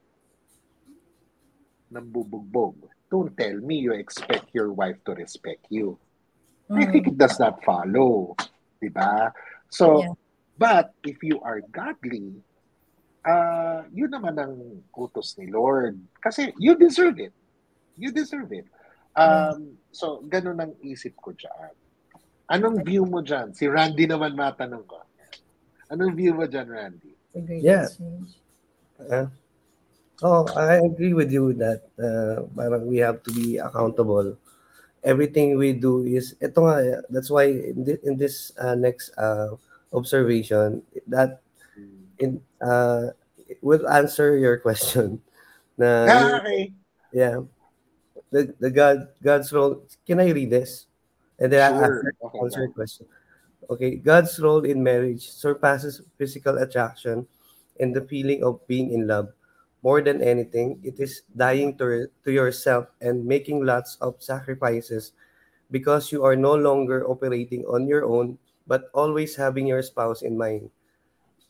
[1.90, 2.76] nambubugbog.
[3.06, 5.96] Don't tell me you expect your wife to respect you.
[6.66, 6.90] I Mm.
[6.90, 8.34] think it does not follow.
[8.82, 9.30] Diba?
[9.70, 10.14] So, Yeah.
[10.58, 12.42] but if you are godly,
[13.22, 14.54] uh, yun naman ang
[14.94, 15.98] utos ni Lord.
[16.18, 17.34] Kasi you deserve it.
[17.96, 18.68] You deserve it.
[19.16, 21.72] Um, so, ganun ang isip ko dyan.
[22.52, 23.56] Anong view mo dyan?
[23.56, 25.00] Si Randy naman matanong ko.
[25.88, 27.16] Anong view mo dyan, Randy?
[27.60, 27.88] Yeah.
[28.96, 29.28] Uh,
[30.22, 34.36] oh, I agree with you that uh, parang we have to be accountable.
[35.04, 39.54] Everything we do is ito nga that's why in this, in this uh, next uh,
[39.92, 41.44] observation that
[42.18, 43.12] in uh,
[43.60, 45.20] will answer your question.
[45.76, 46.72] Na Ah, okay.
[47.12, 47.44] yeah,
[48.30, 49.82] the the God God's role.
[50.06, 50.86] Can I read this?
[51.38, 51.84] And then Sure.
[51.84, 53.06] answer, Okay, answer your question.
[53.68, 57.26] Okay, God's role in marriage surpasses physical attraction
[57.80, 59.32] and the feeling of being in love.
[59.82, 65.12] More than anything, it is dying to, to yourself and making lots of sacrifices
[65.70, 70.36] because you are no longer operating on your own, but always having your spouse in
[70.38, 70.70] mind.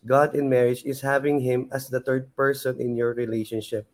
[0.07, 3.87] God in marriage is having him as the third person in your relationship.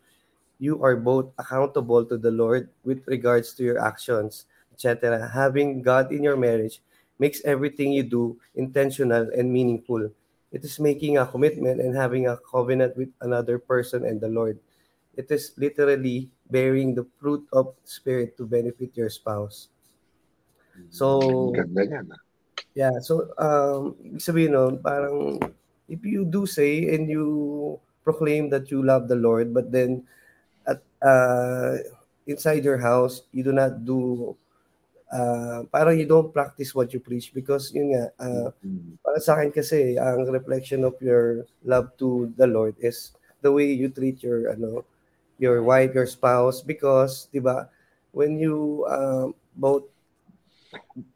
[0.63, 5.19] You are both accountable to the Lord with regards to your actions, etc.
[5.27, 6.79] Having God in your marriage
[7.19, 10.07] makes everything you do intentional and meaningful.
[10.55, 14.63] It is making a commitment and having a covenant with another person and the Lord.
[15.19, 19.67] It is literally bearing the fruit of spirit to benefit your spouse.
[20.95, 22.07] So, Ganda yan.
[22.15, 22.23] ah.
[22.79, 25.43] yeah, so um sabihin nun, parang
[25.91, 30.07] if you do say and you proclaim that you love the Lord but then
[31.03, 31.77] uh
[32.27, 34.33] inside your house you do not do
[35.13, 38.97] uh parang you don't practice what you preach because yun nga uh, Mm.
[39.03, 43.13] para sa akin kasi ang reflection of your love to the Lord is
[43.43, 44.87] the way you treat your ano
[45.43, 47.67] your wife your spouse because 'di ba
[48.15, 49.85] when you um, both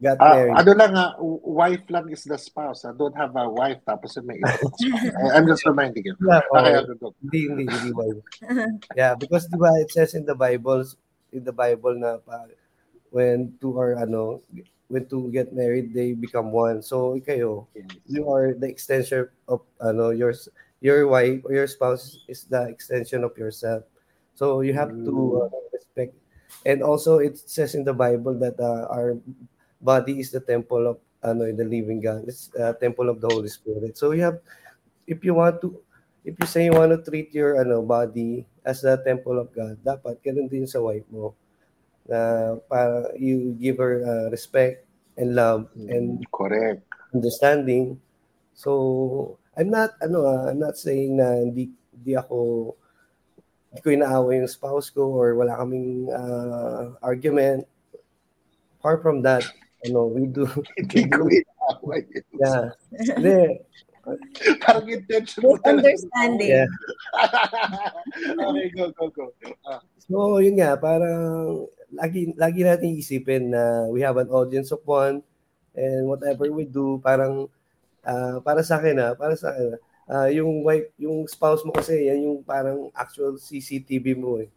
[0.00, 1.06] got Ah, married ano lang nga,
[1.44, 2.84] wife lang is the spouse.
[2.88, 5.16] I don't have a wife tapos may iba pang spouse.
[5.20, 6.14] I- I'm just reminding you.
[6.24, 7.08] yeah, Okay, oh, ano to?
[7.20, 8.20] hindi hindi hindi wife
[9.00, 10.80] yeah because 'di ba it says in the Bible
[11.32, 12.48] in the Bible na pa,
[13.12, 14.40] when two are ano
[14.88, 17.66] when two get married they become one so kayo
[18.06, 20.32] you are the extension of ano your
[20.80, 23.82] your wife or your spouse is the extension of yourself
[24.38, 26.14] so you have to uh, respect
[26.64, 29.18] and also it says in the bible that uh, our
[29.80, 33.50] body is the temple of ano the living god it's the temple of the holy
[33.50, 34.38] spirit so you have
[35.06, 35.76] if you want to
[36.24, 39.76] if you say you want to treat your ano body as the temple of god
[39.84, 41.36] dapat ganun din sa wife mo
[42.06, 44.86] na para you give her uh, respect
[45.18, 46.84] and love and Correct.
[47.12, 47.98] understanding.
[48.54, 52.72] So, I'm not ano ah, I'm not saying na hindi, hindi ako
[53.76, 57.68] hindi ko inaaway yung spouse ko or wala kaming ah, argument.
[58.80, 59.44] Far from that,
[59.84, 60.48] ano, we do
[60.80, 62.08] Hindi ko inaway.
[62.40, 62.72] yeah.
[62.96, 63.60] Hindi,
[64.64, 65.92] Parang intention mo talaga.
[65.92, 66.50] Misunderstanding.
[66.56, 66.70] yeah.
[68.48, 69.24] okay, go, go, go.
[69.68, 74.80] Ah, So, yun nga, parang lagi, lagi natin isipin na we have an audience of
[74.86, 75.20] one
[75.76, 77.50] and whatever we do, parang
[78.06, 82.10] ah, para sa akin ah, para sa akin ah, yung wife, yung spouse mo kasi,
[82.10, 84.48] yan yung parang actual CCTV mo eh.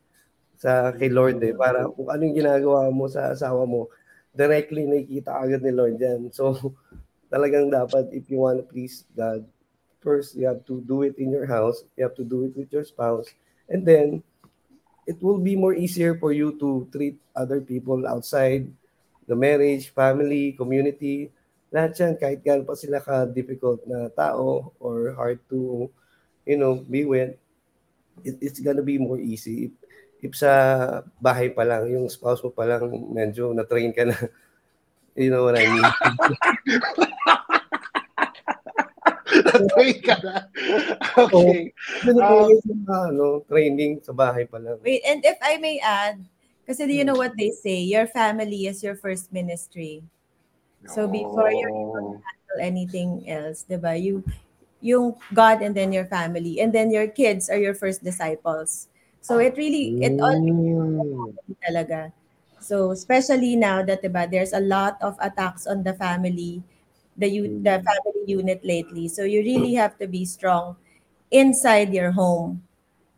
[0.59, 1.53] Sa kay Lord eh.
[1.53, 3.89] Para kung anong ginagawa mo sa asawa mo,
[4.33, 6.29] directly nakikita agad ni Lord yan.
[6.31, 6.53] So,
[7.33, 9.45] talagang dapat if you want to please God,
[10.01, 12.71] first you have to do it in your house, you have to do it with
[12.73, 13.29] your spouse,
[13.69, 14.23] and then
[15.05, 18.69] it will be more easier for you to treat other people outside
[19.29, 21.29] the marriage, family, community.
[21.69, 25.85] Lahat yan, kahit gaano pa sila ka-difficult na tao or hard to,
[26.45, 27.37] you know, be with,
[28.25, 29.69] it, it's gonna be more easy.
[29.69, 29.73] If,
[30.19, 30.51] if sa
[31.21, 34.17] bahay pa lang, yung spouse mo pa lang medyo na-train ka na,
[35.19, 35.85] you know what I mean?
[39.29, 40.35] Natry ka na.
[41.19, 41.75] Okay.
[42.07, 44.79] Ganun Um, mga, ano, training sa bahay pa lang.
[44.79, 46.23] Wait, and if I may add,
[46.63, 47.83] kasi do you know what they say?
[47.83, 50.05] Your family is your first ministry.
[50.87, 52.15] So before you're Oh.
[52.23, 53.97] handle anything else, 'di ba?
[53.97, 54.23] You
[54.79, 58.87] yung God and then your family and then your kids are your first disciples.
[59.19, 61.35] So it really it all Mm.
[61.59, 62.15] talaga.
[62.63, 66.63] So especially now that 'di ba, there's a lot of attacks on the family,
[67.19, 69.11] the u- the family unit lately.
[69.11, 70.79] So you really have to be strong
[71.31, 72.63] inside your home.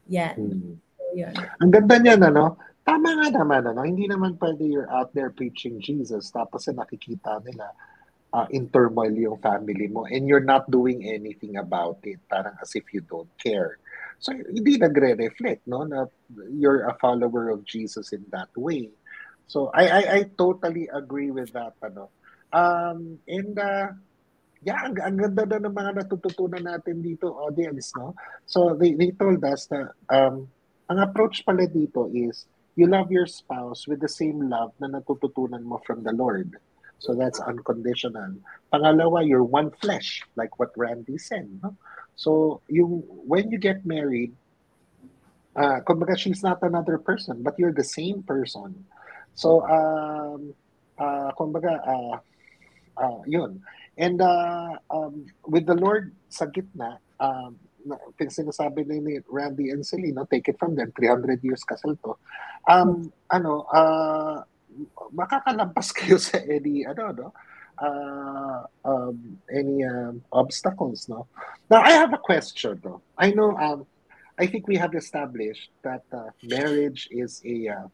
[0.09, 0.35] Yan.
[0.37, 0.75] Mm.
[0.97, 1.35] So, yun.
[1.61, 2.57] Ang ganda niyan, ano?
[2.91, 3.87] Tama nga naman, ano?
[3.87, 7.71] Hindi naman pwede you're out there preaching Jesus tapos na nakikita nila
[8.35, 12.19] uh, in turmoil yung family mo and you're not doing anything about it.
[12.27, 13.79] Parang as if you don't care.
[14.19, 15.87] So, hindi nagre-reflect, no?
[15.87, 16.11] Na
[16.51, 18.91] you're a follower of Jesus in that way.
[19.47, 22.11] So, I I, I totally agree with that, ano?
[22.51, 23.95] Um, and, uh,
[24.67, 28.19] yeah, ang, ang ganda na ng mga natututunan natin dito, audience, no?
[28.43, 30.51] So, they, they told us na um,
[30.91, 35.63] ang approach pala dito is you love your spouse with the same love na natututunan
[35.63, 36.55] mo from the Lord.
[36.99, 38.37] So that's unconditional.
[38.71, 41.49] Pangalawa, you're one flesh, like what Randy said.
[41.63, 41.75] No?
[42.15, 44.37] So yung when you get married,
[45.55, 48.85] uh, kumbaga she's not another person, but you're the same person.
[49.33, 50.53] So um,
[51.01, 52.15] uh, kumbaga, uh,
[53.01, 53.61] uh, yun.
[53.97, 59.83] And uh, um, with the Lord sa gitna, um, na, sinasabi ni ni Randy and
[59.83, 62.17] Celino, take it from them, 300 years kasal to.
[62.67, 64.43] Um, ano, uh,
[65.13, 67.27] makakalampas kayo sa any, ano, no?
[67.81, 71.25] Uh, um, any um, obstacles, no?
[71.69, 73.01] Now, I have a question, though.
[73.17, 73.87] I know, um,
[74.37, 77.87] I think we have established that uh, marriage is a uh,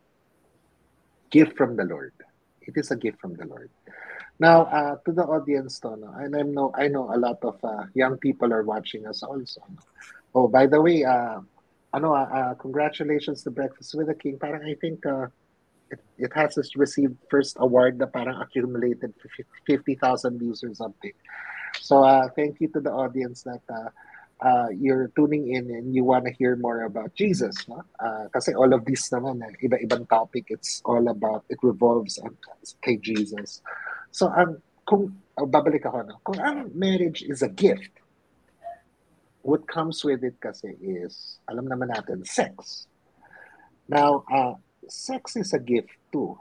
[1.31, 2.13] gift from the Lord.
[2.61, 3.69] It is a gift from the Lord.
[4.39, 7.57] Now, uh, to the audience, to, no, and I know I know a lot of
[7.63, 9.61] uh, young people are watching us also.
[9.69, 9.81] No?
[10.35, 11.41] Oh, by the way, uh,
[11.93, 14.37] ano, uh, uh, congratulations to Breakfast with the King.
[14.37, 15.27] Parang I think uh,
[15.89, 19.13] it, it has received first award na parang accumulated
[19.65, 21.13] 50,000 views or something.
[21.79, 23.89] So uh, thank you to the audience that uh,
[24.41, 27.55] uh, you're tuning in and you want to hear more about Jesus.
[27.67, 27.83] No?
[27.99, 32.37] Uh, kasi all of this naman, eh, iba-ibang topic, it's all about, it revolves on
[32.81, 33.61] kay Jesus.
[34.17, 36.17] So ang, kung, oh, babalik ako, no?
[36.25, 37.93] kung ang marriage is a gift,
[39.45, 42.89] what comes with it kasi is, alam naman natin, sex.
[43.85, 44.57] Now, uh,
[44.89, 46.33] sex is a gift too.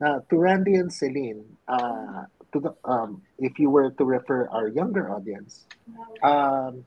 [0.00, 4.72] Now, to Randy and Celine, uh, to the, um, if you were to refer our
[4.72, 5.68] younger audience,
[6.24, 6.80] um,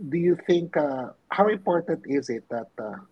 [0.00, 3.04] do you think uh, how important is it that uh,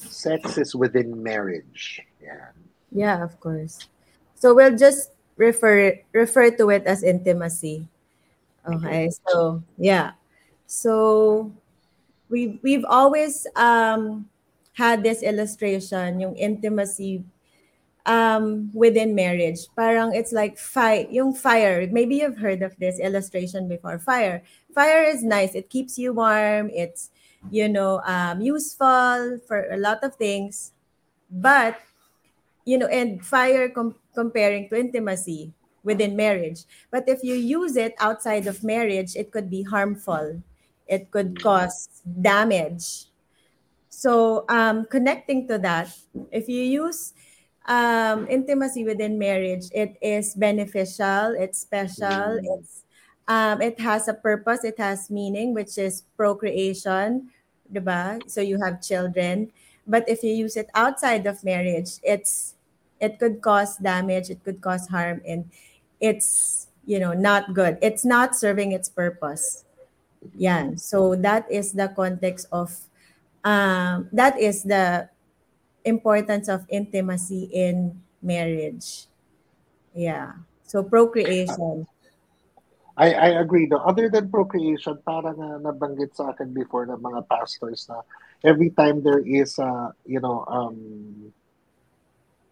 [0.00, 2.00] sex is within marriage?
[2.24, 2.56] Yeah.
[2.88, 3.84] Yeah, of course.
[4.40, 7.86] So we'll just refer refer to it as intimacy.
[8.64, 9.10] Okay.
[9.28, 10.16] So yeah.
[10.66, 11.52] So
[12.28, 14.28] we we've always um
[14.74, 17.24] had this illustration, yung intimacy
[18.06, 19.68] um within marriage.
[19.76, 21.86] Parang it's like fire, yung fire.
[21.92, 24.00] Maybe you've heard of this illustration before.
[24.00, 24.42] Fire.
[24.74, 25.54] Fire is nice.
[25.54, 26.72] It keeps you warm.
[26.72, 27.12] It's
[27.52, 30.72] you know um useful for a lot of things.
[31.30, 31.76] But
[32.64, 36.64] you know, and fire com- comparing to intimacy within marriage.
[36.90, 40.42] But if you use it outside of marriage, it could be harmful.
[40.86, 43.06] It could cause damage.
[43.88, 45.90] So, um, connecting to that,
[46.30, 47.12] if you use
[47.66, 52.84] um, intimacy within marriage, it is beneficial, it's special, it's
[53.28, 57.30] um, it has a purpose, it has meaning, which is procreation,
[57.72, 58.18] diba?
[58.28, 59.52] So you have children.
[59.86, 62.54] But if you use it outside of marriage, it's
[63.00, 65.48] it could cause damage, it could cause harm, and
[65.98, 67.78] it's you know not good.
[67.82, 69.64] It's not serving its purpose.
[70.36, 70.76] Yeah.
[70.76, 72.76] So that is the context of
[73.44, 75.08] um, that is the
[75.84, 79.06] importance of intimacy in marriage.
[79.94, 80.44] Yeah.
[80.66, 81.86] So procreation.
[82.96, 83.66] I, I agree.
[83.66, 83.78] No?
[83.78, 88.04] Other than procreation, parang uh, nabanggit sa akin before ng mga pastors na
[88.44, 91.32] every time there is, a, you know, um,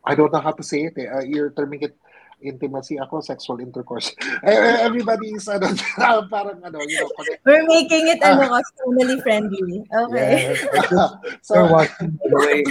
[0.09, 0.97] I don't know how to say it.
[0.97, 1.05] Eh.
[1.05, 1.95] Uh, you're terming it
[2.41, 4.15] intimacy ako, sexual intercourse.
[4.43, 5.75] Everybody is, ano,
[6.33, 7.45] parang, ano, you know, connect.
[7.45, 9.85] We're making it, ano, family friendly.
[9.91, 10.55] Okay.
[10.55, 11.09] Yeah,
[11.43, 12.63] so watching the way.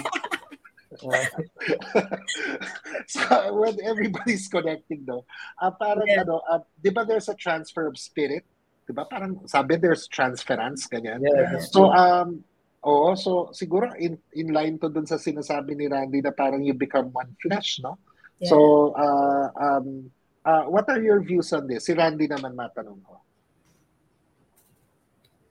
[3.06, 3.22] so
[3.54, 5.22] when everybody's connecting no
[5.62, 6.26] uh, parang Yeah.
[6.26, 8.42] ano uh, di ba there's a transfer of spirit
[8.90, 12.42] di ba parang sabi there's transference ganyan Yeah, that's so um
[12.86, 16.78] oo so siguro in in line to dun sa sinasabi ni Randy na parang you
[16.78, 17.98] become one flesh no
[18.38, 18.54] Yeah.
[18.54, 18.58] so
[18.94, 20.14] uh, um
[20.46, 23.18] uh, what are your views on this si Randy naman matanong ko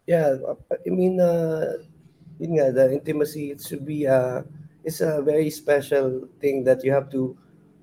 [0.07, 0.39] Yeah,
[0.71, 1.83] I mean, uh,
[2.39, 4.47] yun nga, the intimacy, it should be, uh,
[4.87, 7.35] it's a very special thing that you have to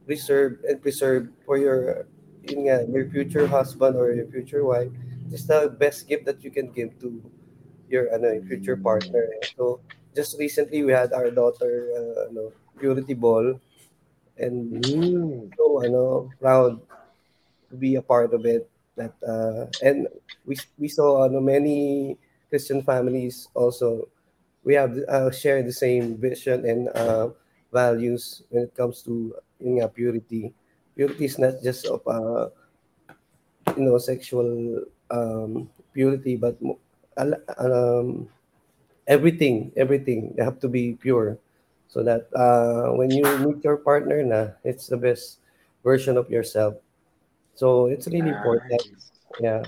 [0.07, 2.07] reserve and preserve for your,
[2.47, 4.87] yun nga, your future husband or your future wife.
[5.35, 7.19] It's the best gift that you can give to
[7.93, 9.29] your ano, future partner.
[9.53, 9.79] So,
[10.17, 12.49] just recently, we had our daughter, uh, ano,
[12.81, 13.61] purity ball.
[14.33, 15.53] And mm.
[15.53, 16.81] so ano proud
[17.69, 18.65] to be a part of it
[18.97, 20.09] that uh, and
[20.45, 22.17] we we saw ano many
[22.49, 24.09] Christian families also
[24.65, 27.29] we have uh, share the same vision and uh,
[27.69, 30.53] values when it comes to yun nga, purity
[30.97, 32.49] purity is not just of uh,
[33.77, 36.57] you know sexual um, purity but
[37.17, 38.29] um,
[39.07, 40.33] everything everything.
[40.35, 41.37] They have to be pure
[41.87, 45.39] so that uh, when you meet your partner na it's the best
[45.83, 46.75] version of yourself.
[47.55, 48.81] So it's really important.
[49.39, 49.63] Yeah.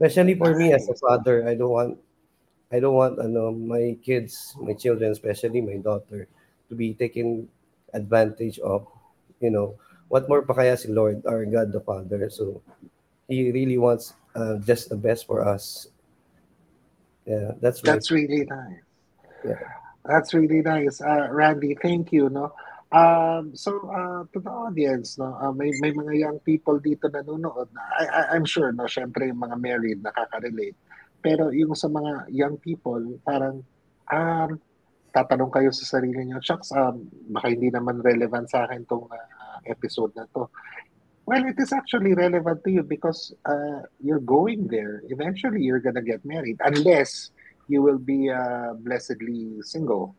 [0.00, 1.98] Especially for me as a father i don't want
[2.72, 6.28] i don't want ano, my kids my children especially my daughter
[6.68, 7.48] to be taken
[7.94, 8.86] advantage of
[9.40, 9.74] you know
[10.08, 12.30] what more pa kaya si lord our god the father.
[12.30, 12.60] So
[13.28, 15.88] he really wants uh, just the best for us
[17.28, 18.82] yeah that's right That's really nice.
[19.44, 19.60] Yeah.
[20.08, 21.00] That's really nice.
[21.04, 22.56] Uh, Randy, thank you, no?
[22.88, 27.68] Um, so, uh, to the audience, no, uh, may, may mga young people dito nanonood.
[27.76, 30.76] Na, I, I, I'm sure, no, syempre yung mga married nakaka-relate.
[31.20, 33.60] Pero yung sa mga young people, parang,
[34.08, 34.56] um,
[35.12, 39.60] tatanong kayo sa sarili niyo, shucks, um, baka hindi naman relevant sa akin tong uh,
[39.68, 40.48] episode na to.
[41.28, 45.04] Well, it is actually relevant to you because uh, you're going there.
[45.12, 47.36] Eventually, you're gonna get married unless
[47.68, 50.16] you will be uh, blessedly single.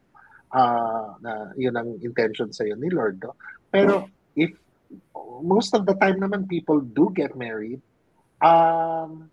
[0.54, 3.22] uh, na yun ang intention sa'yo ni Lord.
[3.22, 3.34] No?
[3.70, 4.54] Pero if
[5.46, 7.82] most of the time naman people do get married,
[8.42, 9.30] um,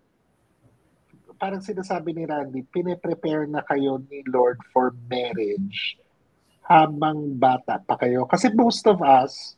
[1.37, 5.97] parang sinasabi ni Randy, pine-prepare na kayo ni Lord for marriage
[6.65, 8.27] habang bata pa kayo.
[8.29, 9.56] Kasi most of us,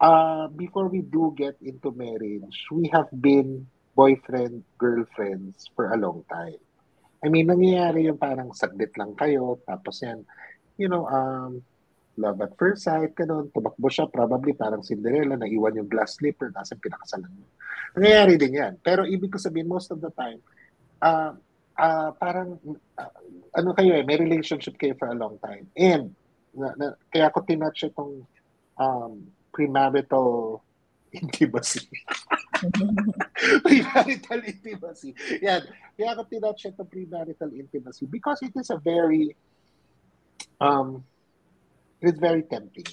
[0.00, 6.24] uh, before we do get into marriage, we have been boyfriend, girlfriends for a long
[6.30, 6.58] time.
[7.24, 10.26] I mean, nangyayari yung parang saglit lang kayo, tapos yan,
[10.76, 11.62] you know, um,
[12.20, 16.76] love at first sight, ganun, tumakbo siya, probably parang Cinderella, naiwan yung glass slipper, nasa
[16.76, 17.46] pinakasalan mo.
[17.96, 18.72] Nangyayari din yan.
[18.82, 20.38] Pero ibig ko sabihin, most of the time,
[21.00, 21.32] uh,
[21.78, 22.60] uh, parang,
[22.98, 23.14] uh,
[23.56, 25.64] ano kayo eh, may relationship kayo for a long time.
[25.74, 26.12] And,
[26.54, 28.22] na, na, kaya ko tinatch itong
[28.78, 30.60] um, premarital
[31.14, 31.86] intimacy.
[33.62, 35.14] premarital intimacy.
[35.40, 35.62] Yan.
[35.94, 39.38] Kaya ako tinatch ito premarital intimacy because it is a very
[40.58, 41.06] um
[42.02, 42.90] it's very tempting.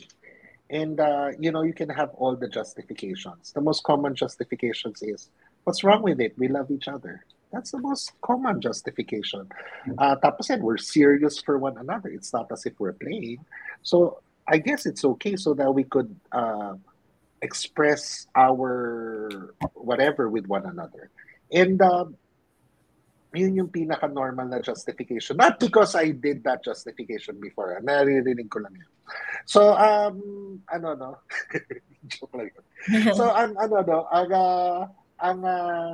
[0.72, 3.52] And uh, you know, you can have all the justifications.
[3.52, 5.30] The most common justifications is
[5.66, 6.38] what's wrong with it?
[6.38, 7.26] We love each other.
[7.52, 9.50] That's the most common justification.
[9.98, 12.08] Uh, tapos we're serious for one another.
[12.08, 13.44] It's not as if we're playing.
[13.84, 16.76] So I guess it's okay so that we could uh,
[17.42, 21.10] express our whatever with one another.
[21.52, 22.16] And um,
[23.34, 25.40] yun yung pinaka-normal na justification.
[25.40, 27.80] Not because I did that justification before.
[27.80, 27.84] Ah.
[27.84, 28.92] Naririnig ko lang yun.
[29.48, 30.16] So, um,
[30.68, 31.12] ano no?
[32.12, 32.66] Joke lang yun.
[33.18, 34.80] So, ang ano no, ang, uh,
[35.22, 35.92] ang uh,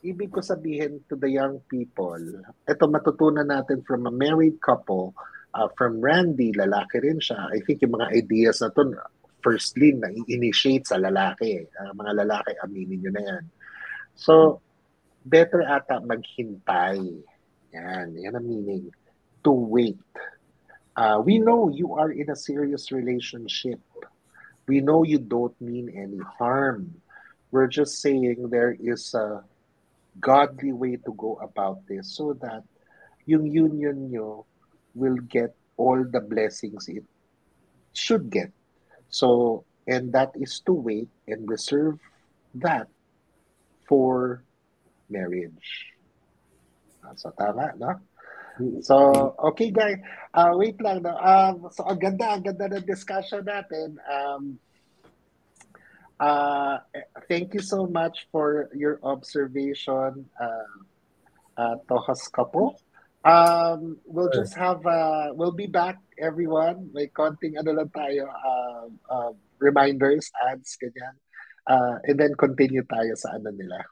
[0.00, 2.18] ibig ko sabihin to the young people,
[2.66, 5.12] ito matutunan natin from a married couple,
[5.56, 7.48] uh, from Randy, lalaki rin siya.
[7.48, 8.92] I think yung mga ideas na to,
[9.40, 11.64] firstly, na initiate sa lalaki.
[11.72, 13.44] Uh, mga lalaki, aminin nyo na yan.
[14.12, 14.60] So,
[15.24, 17.00] better ata maghintay.
[17.72, 18.92] Yan, yan ang meaning.
[19.48, 20.00] To wait.
[20.96, 23.80] Uh, we know you are in a serious relationship.
[24.68, 27.00] We know you don't mean any harm.
[27.52, 29.44] We're just saying there is a
[30.18, 32.64] godly way to go about this so that
[33.28, 34.48] yung union nyo
[34.96, 37.04] will get all the blessings it
[37.92, 38.50] should get
[39.08, 41.98] So, and that is to wait and reserve
[42.56, 42.88] that
[43.88, 44.42] for
[45.08, 45.94] marriage.
[47.04, 47.94] Ah, so, tama, no?
[48.80, 50.00] So, okay guys.
[50.32, 51.04] Uh, wait lang.
[51.04, 51.14] No?
[51.16, 54.00] Um, so, ang ganda, ang ganda discussion natin.
[54.08, 54.58] Um,
[56.18, 56.82] uh,
[57.28, 60.72] thank you so much for your observation, uh,
[61.56, 62.80] uh, Tohas Couple.
[63.26, 66.94] Um, we'll just have, uh, we'll be back everyone.
[66.94, 71.18] May konting ano lang tayo, uh, uh, reminders, ads, ganyan.
[71.66, 73.82] Uh, and then continue tayo sa ano nila.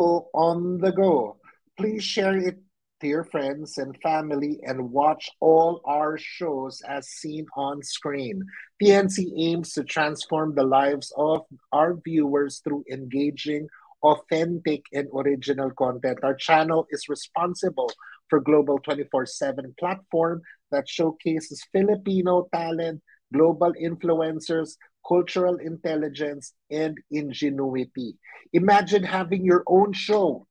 [0.00, 1.36] On the go.
[1.76, 2.58] Please share it
[3.00, 8.42] to your friends and family and watch all our shows as seen on screen.
[8.82, 13.68] PNC aims to transform the lives of our viewers through engaging,
[14.02, 16.18] authentic, and original content.
[16.22, 17.90] Our channel is responsible
[18.28, 24.76] for Global 24/7 platform that showcases Filipino talent, global influencers,
[25.06, 28.16] cultural intelligence, and ingenuity.
[28.52, 30.46] Imagine having your own show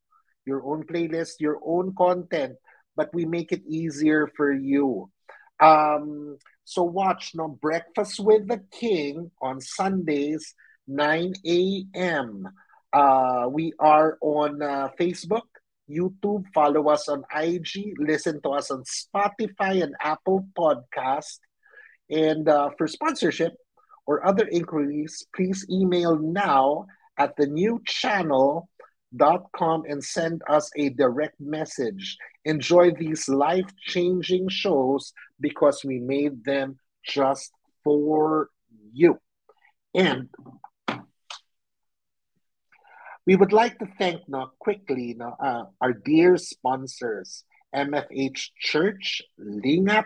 [0.50, 2.58] your own playlist, your own content,
[2.98, 5.10] but we make it easier for you.
[5.60, 10.56] Um, so watch no Breakfast with the King on Sundays,
[10.88, 12.50] 9 a.m.
[12.92, 15.50] Uh, we are on uh, Facebook,
[15.90, 16.44] YouTube.
[16.54, 17.94] Follow us on IG.
[18.00, 21.40] Listen to us on Spotify and Apple Podcast.
[22.10, 23.54] And uh, for sponsorship
[24.10, 26.88] or other inquiries, please email now
[27.20, 28.68] at the new channel
[29.16, 32.18] dot com and send us a direct message.
[32.44, 37.52] Enjoy these life changing shows because we made them just
[37.84, 38.50] for
[38.92, 39.20] you.
[39.94, 40.30] And
[43.28, 47.44] we would like to thank now quickly now, uh, our dear sponsors
[47.76, 50.06] MFH Church, Lingap,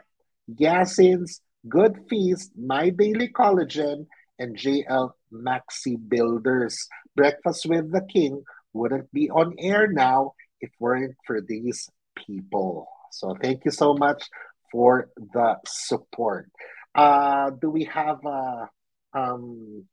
[0.53, 4.07] Gasins, Good Feast, My Daily Collagen,
[4.37, 6.87] and JL Maxi Builders.
[7.15, 8.43] Breakfast with the King
[8.73, 12.87] wouldn't be on air now if weren't for these people.
[13.11, 14.23] So thank you so much
[14.71, 16.49] for the support.
[16.93, 18.65] Uh, do we have uh,
[19.13, 19.85] um,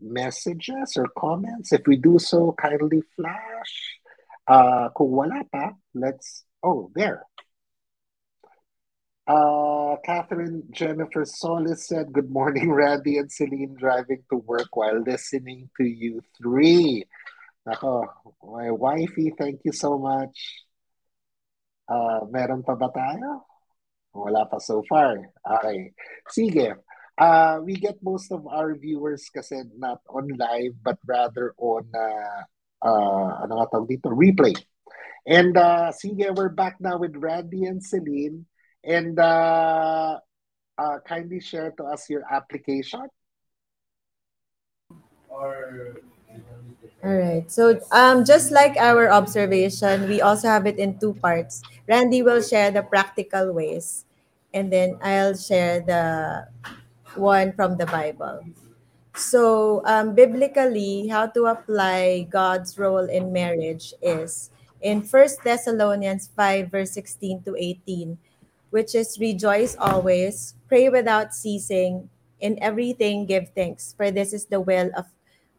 [0.00, 1.72] messages or comments?
[1.72, 3.98] If we do so, kindly flash.
[4.46, 7.24] Uh, kung wala pa, let's, oh, there.
[9.26, 9.67] Uh,
[10.08, 15.84] Catherine Jennifer Solis said, Good morning, Randy and Celine, driving to work while listening to
[15.84, 17.04] you three.
[17.68, 18.08] Ako,
[18.40, 20.64] my wifey, thank you so much.
[21.84, 23.44] Uh, meron pa ba tayo?
[24.16, 25.28] Wala pa so far.
[25.44, 25.92] Okay.
[26.32, 26.80] Sige.
[27.20, 32.40] Uh, we get most of our viewers kasi not on live but rather on uh,
[32.80, 34.08] uh, ano nga tawag dito?
[34.08, 34.56] Replay.
[35.28, 38.48] And uh, sige, we're back now with Randy and Celine.
[38.84, 40.18] And uh,
[40.78, 43.06] uh, kindly share to us your application.
[45.28, 46.00] Or
[47.04, 47.50] All right.
[47.50, 51.62] So, um, just like our observation, we also have it in two parts.
[51.86, 54.04] Randy will share the practical ways,
[54.54, 56.48] and then I'll share the
[57.14, 58.42] one from the Bible.
[59.14, 64.50] So, um, biblically, how to apply God's role in marriage is
[64.80, 68.18] in First Thessalonians 5, verse 16 to 18,
[68.70, 72.10] which is rejoice always, pray without ceasing,
[72.40, 75.06] in everything give thanks, for this is the will of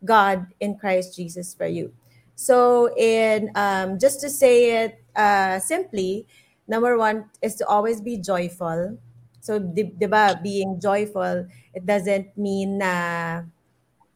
[0.03, 1.91] God in Christ Jesus for you.
[2.35, 6.25] So, in um, just to say it uh, simply,
[6.67, 8.97] number one is to always be joyful.
[9.41, 13.43] So, di, di ba, being joyful, it doesn't mean na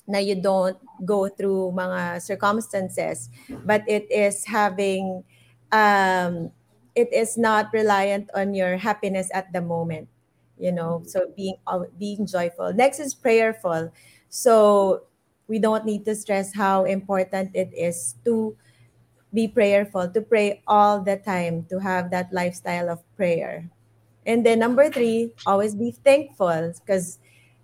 [0.07, 3.29] na you don't go through mga circumstances,
[3.63, 5.23] but it is having,
[5.71, 6.51] um,
[6.95, 10.07] it is not reliant on your happiness at the moment.
[10.57, 11.07] You know, mm-hmm.
[11.09, 11.57] so being
[11.97, 12.73] being joyful.
[12.73, 13.91] Next is prayerful.
[14.29, 15.03] So
[15.47, 18.55] we don't need to stress how important it is to
[19.33, 23.69] be prayerful, to pray all the time, to have that lifestyle of prayer.
[24.25, 27.19] And then number three, always be thankful because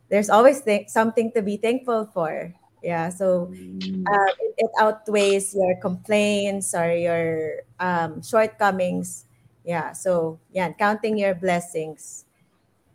[0.10, 2.54] there's always th- something to be thankful for.
[2.84, 3.52] Yeah, so
[4.08, 9.26] uh, it, it, outweighs your complaints or your um, shortcomings.
[9.64, 12.26] Yeah, so yeah, counting your blessings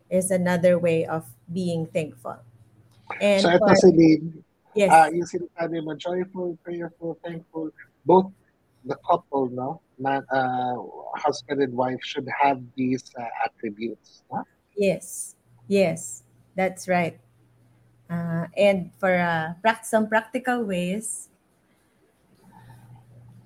[0.09, 2.37] is another way of being thankful.
[3.21, 3.75] And so for,
[4.75, 4.91] Yes.
[4.91, 7.71] Uh, yung sinasabi mo, joyful, prayerful, thankful,
[8.03, 8.27] both
[8.83, 10.75] the couple, no, man, uh,
[11.15, 14.27] husband and wife should have these uh, attributes.
[14.27, 14.43] No?
[14.75, 15.39] Yes,
[15.71, 16.27] yes,
[16.59, 17.15] that's right.
[18.09, 19.53] Uh, and for uh,
[19.83, 21.29] some practical ways.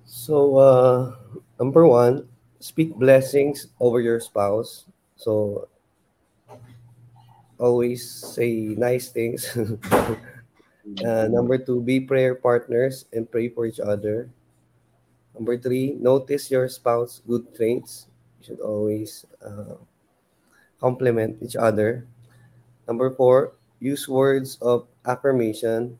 [0.04, 1.16] So, uh,
[1.58, 2.28] number one,
[2.60, 4.84] speak blessings over your spouse.
[5.16, 5.68] So,
[7.58, 9.56] always say nice things.
[11.00, 14.28] Uh, number two, be prayer partners and pray for each other.
[15.34, 18.06] Number three, notice your spouse good traits.
[18.40, 19.80] You should always uh,
[20.80, 22.04] compliment each other.
[22.88, 25.98] Number four, use words of affirmation.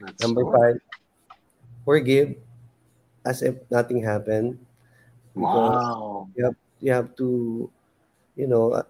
[0.00, 0.52] That's Number cool.
[0.52, 0.76] five,
[1.84, 2.36] forgive
[3.24, 4.60] as if nothing happened.
[5.34, 6.28] Wow.
[6.36, 7.70] You have, you have to,
[8.36, 8.84] you know,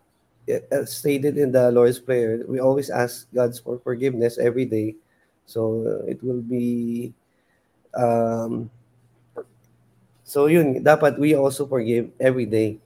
[0.70, 4.96] as stated in the Lord's Prayer, we always ask God for forgiveness every day.
[5.46, 7.14] So uh, it will be
[7.94, 8.70] um,
[10.26, 12.82] so yun, dapat we also forgive every day.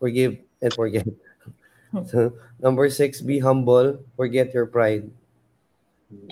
[0.00, 1.04] Forgive and forget.
[2.06, 5.08] So, number six, be humble, forget your pride.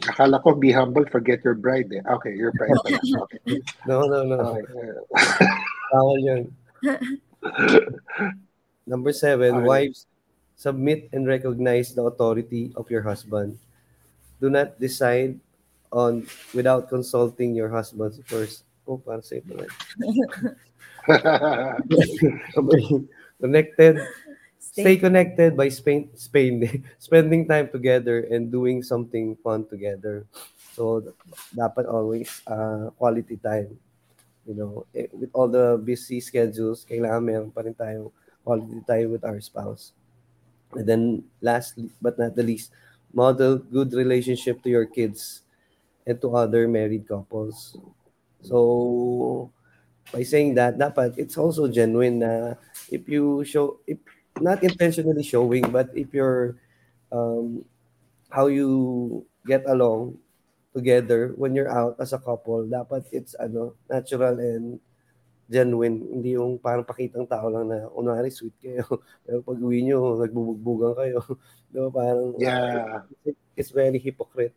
[0.08, 2.00] Akala ko be humble, forget your bride eh.
[2.00, 2.80] Okay, your pala.
[2.80, 3.60] Okay.
[3.84, 4.56] No, no, no.
[5.92, 6.42] Bawal yun.
[8.86, 9.66] Number seven, Okay.
[9.66, 10.06] wives,
[10.56, 13.58] submit and recognize the authority of your husband.
[14.40, 15.36] Do not decide
[15.92, 18.62] on without consulting your husband first.
[18.86, 19.58] Oh, para sa ito
[23.40, 23.98] connected.
[24.76, 26.60] Stay connected by Spain, Spain,
[27.00, 30.26] spending time together and doing something fun together.
[30.76, 31.00] So
[31.56, 33.72] dapat always uh, quality time.
[34.46, 38.12] You know, eh, with all the busy schedules, kailangan meron pa rin tayo
[38.44, 39.92] quality time with our spouse.
[40.74, 41.02] And then
[41.40, 42.72] lastly, but not the least,
[43.12, 45.42] model good relationship to your kids
[46.06, 47.76] and to other married couples.
[48.42, 49.50] So
[50.12, 52.32] by saying that, dapat it's also genuine na
[52.90, 53.98] if you show if
[54.40, 56.56] not intentionally showing, but if you're
[57.12, 57.64] um,
[58.30, 60.18] how you get along
[60.74, 64.80] together when you're out as a couple, dapat it's ano natural and
[65.48, 66.02] genuine.
[66.02, 68.84] Hindi yung parang pakitang tao lang na unwari sweet kayo.
[69.24, 71.18] Pero pag uwi nyo, nagbubugbugan kayo.
[71.72, 71.90] Di ba?
[71.90, 73.06] Parang Yeah.
[73.56, 74.54] it's very hypocrite.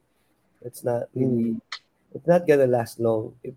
[0.60, 1.56] It's not really,
[2.12, 3.32] it's not gonna last long.
[3.46, 3.56] If,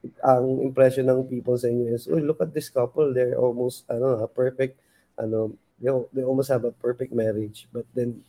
[0.00, 3.84] if ang impression ng people sa inyo is, oh, look at this couple, they're almost,
[3.92, 4.80] ano, perfect,
[5.20, 7.68] ano, they, they almost have a perfect marriage.
[7.72, 8.24] But then,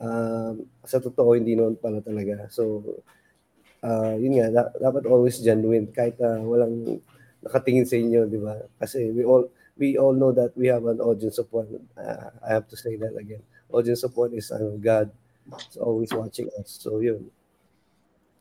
[0.00, 2.48] um, sa totoo, hindi naman pala talaga.
[2.52, 2.82] So,
[3.82, 7.00] uh, yun nga, da- dapat always genuine, kahit uh, walang
[7.42, 8.58] nakatingin sa inyo, di ba?
[8.78, 11.68] Kasi we all, we all know that we have an audience of one.
[11.96, 13.42] Uh, I have to say that again.
[13.72, 15.10] Audience of one is ano, God.
[15.58, 16.78] It's always watching us.
[16.80, 17.30] So, yun.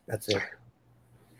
[0.07, 0.60] That's it.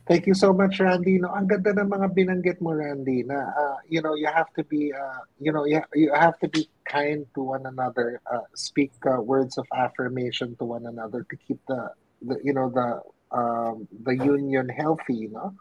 [0.08, 1.20] Thank you so much, Randy.
[1.22, 4.64] No, ang ganda ng mga binanggit mo, Randy, na uh, you know, you have to
[4.66, 8.92] be uh, you know, you, you have to be kind to one another, uh, speak
[9.06, 11.94] uh, words of affirmation to one another to keep the,
[12.26, 13.00] the you know, the
[13.32, 15.54] um, the union healthy, no?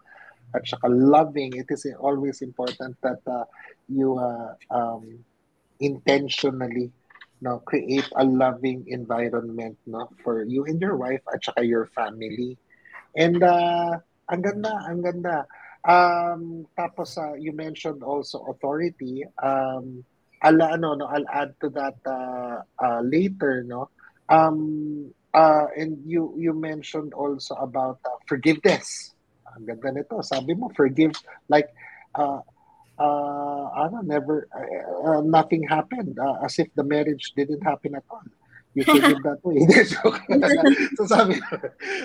[0.56, 3.44] At saka loving, it is always important that uh,
[3.88, 5.22] you uh, um,
[5.80, 6.90] intentionally
[7.40, 12.58] no create a loving environment no for you and your wife at saka your family
[13.16, 13.96] and uh,
[14.30, 15.36] ang ganda ang ganda.
[15.80, 19.26] Um tapos uh, you mentioned also authority.
[19.42, 20.06] Um
[20.40, 23.90] ala ano no I'll add to that uh, uh, later no?
[24.30, 29.12] Um uh, and you you mentioned also about uh, forgiveness.
[29.56, 30.22] Ang ganda nito.
[30.22, 31.18] Sabi mo forgive
[31.50, 31.68] like
[32.14, 32.40] uh,
[33.00, 38.04] uh, ano, never, uh, uh, nothing happened, uh, as if the marriage didn't happen at
[38.10, 38.22] all.
[38.74, 39.66] You forgive that way.
[40.94, 41.40] So sabi,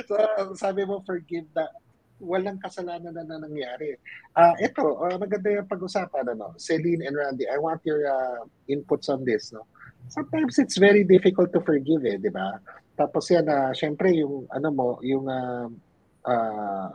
[0.08, 0.16] so
[0.56, 1.70] sabi mo, forgive that
[2.20, 3.96] walang kasalanan na, na nangyari.
[4.36, 9.12] Uh, ito, uh, maganda yung pag-usapan, ano, Celine and Randy, I want your uh, inputs
[9.12, 9.68] on this, no?
[10.08, 12.62] Sometimes it's very difficult to forgive, eh, di ba?
[12.96, 15.68] Tapos yan, uh, syempre, yung, ano mo, yung uh,
[16.24, 16.90] uh,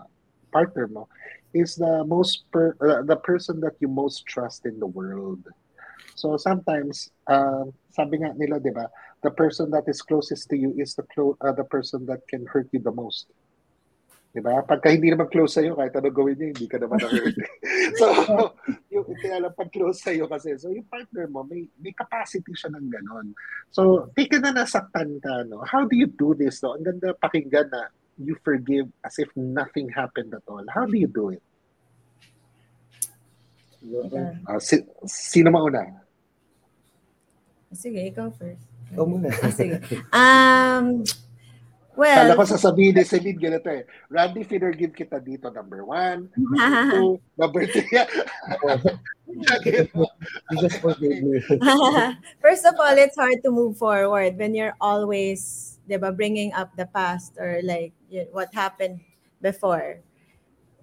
[0.53, 1.05] partner mo,
[1.53, 5.43] is the most per, uh, the person that you most trust in the world.
[6.15, 8.87] So sometimes, uh, sabi nga nila, di ba,
[9.23, 12.47] the person that is closest to you is the clo- uh, the person that can
[12.47, 13.29] hurt you the most.
[14.31, 14.63] Di ba?
[14.63, 17.37] Pagka hindi naman close sa'yo, kahit ano gawin niya, hindi ka naman na-hurt.
[17.99, 18.07] so,
[18.87, 22.71] yung kaya lang pag close sa'yo kasi, so yung partner mo, may, may capacity siya
[22.71, 23.35] ng ganon.
[23.75, 25.67] So, tika na nasaktan ka, no?
[25.67, 26.79] How do you do this, no?
[26.79, 27.91] Ang ganda pakinggan na
[28.23, 30.63] you forgive as if nothing happened at all.
[30.71, 31.43] How do you do it?
[33.81, 34.37] Yeah.
[34.47, 36.05] Uh, si, sino mauna?
[37.73, 38.63] Sige, ikaw first.
[38.93, 39.31] Ikaw muna.
[39.31, 39.77] Ah, sige.
[40.13, 41.01] Um,
[42.01, 43.85] well, Kala ko sasabihin ni Celine ganito eh.
[44.09, 46.33] Randy, give kita dito, number one.
[46.33, 47.21] Number two.
[47.41, 47.93] Number three.
[50.65, 51.45] Just forgive me.
[52.45, 56.89] First of all, it's hard to move forward when you're always, diba, bringing up the
[56.89, 59.05] past or like y- what happened
[59.45, 60.01] before.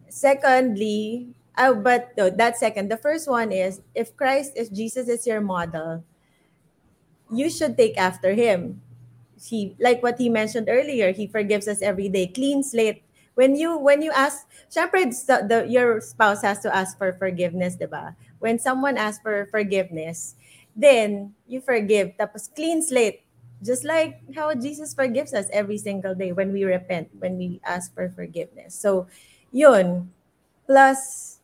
[0.07, 2.93] Secondly, oh, but no, that's second.
[2.93, 6.05] The first one is if Christ, if Jesus is your model,
[7.33, 8.85] you should take after him.
[9.39, 13.03] He, like what he mentioned earlier, he forgives us every day, clean slate.
[13.35, 17.77] When you when you ask, syempre, the, the your spouse has to ask for forgiveness,
[17.77, 18.15] diba?
[18.39, 20.33] When someone asks for forgiveness,
[20.75, 22.17] then you forgive.
[22.17, 23.21] Tapos clean slate.
[23.61, 27.93] Just like how Jesus forgives us every single day when we repent, when we ask
[27.93, 28.77] for forgiveness.
[28.77, 29.07] So,
[29.51, 30.13] yun.
[30.65, 31.39] Plus,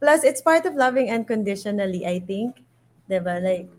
[0.00, 2.60] plus it's part of loving unconditionally, I think.
[3.08, 3.40] Diba?
[3.40, 3.72] Like,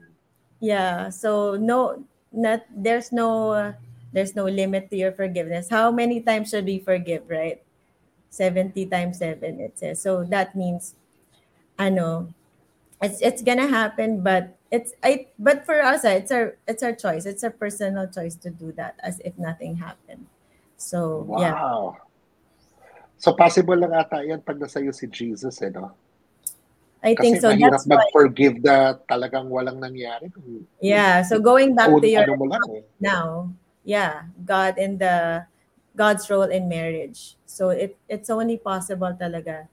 [0.59, 1.09] yeah.
[1.09, 2.01] So, no,
[2.35, 3.73] not, there's no,
[4.11, 5.69] there's no limit to your forgiveness.
[5.69, 7.61] How many times should we forgive, right?
[8.35, 10.01] 70 times 7 it says.
[10.03, 10.95] So that means
[11.79, 12.35] I know
[13.01, 16.91] it's it's gonna happen but it's I but for us ah, it's our it's our
[16.91, 17.25] choice.
[17.25, 20.27] It's a personal choice to do that as if nothing happened.
[20.75, 21.55] So yeah.
[21.55, 21.97] Wow.
[23.15, 25.95] So possible lang ata yan pag nasa iyo si Jesus, eh, no?
[27.05, 27.53] I think Kasi so.
[27.53, 30.33] That's why mag-forgive na talagang walang nangyari.
[30.81, 31.21] Yeah.
[31.21, 32.83] So going back to your ano lang, eh.
[32.97, 33.53] now
[33.85, 35.45] yeah god and the
[35.95, 39.69] god's role in marriage so it it's only possible talaga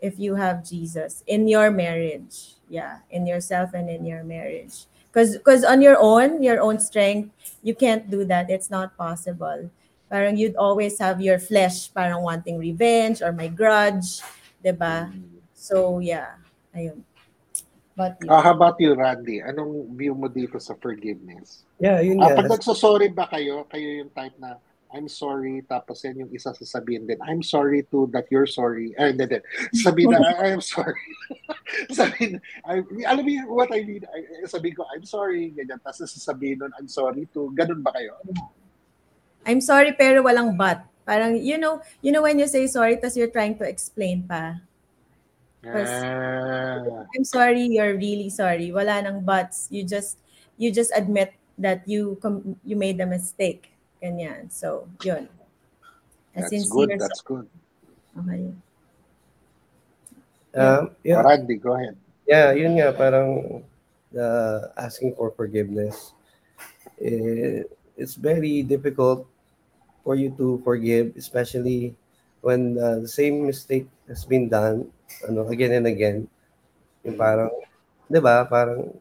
[0.00, 5.36] if you have jesus in your marriage yeah in yourself and in your marriage because
[5.36, 9.68] because on your own your own strength you can't do that it's not possible
[10.08, 14.22] parang you'd always have your flesh parang wanting revenge or my grudge
[14.62, 15.10] diba
[15.52, 16.38] so yeah
[16.76, 17.00] ayun
[17.96, 19.40] but Ah, how about you, Randy?
[19.40, 21.64] Anong view mo dito sa forgiveness?
[21.80, 22.44] Yeah, yun Ah, nga.
[22.44, 24.60] pag nagsosorry ba kayo, kayo yung type na
[24.92, 28.94] I'm sorry, tapos yan yung isa sasabihin din, I'm sorry to that you're sorry.
[28.94, 29.40] Ay, hindi, hindi.
[29.82, 31.00] Sabihin na, I am sorry.
[31.98, 34.06] sabihin, I, alam mo yung what I mean?
[34.06, 35.82] I, sabihin ko, I'm sorry, ganyan.
[35.82, 38.14] Tapos sasabihin nun, I'm sorry to, ganun ba kayo?
[39.46, 40.84] I'm sorry pero walang but.
[41.06, 44.58] Parang you know, you know when you say sorry tas you're trying to explain pa.
[45.64, 45.88] Yes.
[45.88, 48.70] Ah, I'm sorry, you're really sorry.
[48.72, 49.68] Wala nang buts.
[49.70, 50.18] You just
[50.56, 53.72] you just admit that you com- you made a mistake.
[54.02, 54.52] Ganyan.
[54.52, 55.28] So, yun.
[56.36, 57.48] A that's sincere good, that's good.
[58.12, 58.52] Okay.
[60.56, 61.96] Um, yeah, Randy, go ahead.
[62.28, 63.60] Yeah, yun nga, parang
[64.16, 66.12] uh, asking for forgiveness.
[67.00, 67.64] Eh,
[67.96, 69.28] it's very difficult
[70.04, 71.92] for you to forgive, especially
[72.40, 74.88] when uh, the same mistake has been done
[75.24, 76.18] ano, again and again.
[77.06, 77.48] Yung parang,
[78.10, 78.92] di ba, parang,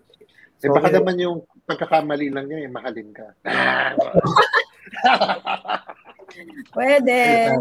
[0.63, 1.37] Eh, baka okay, naman yung
[1.69, 3.27] pagkakamali lang niya, eh, mahalin ka.
[6.73, 7.53] Pwede.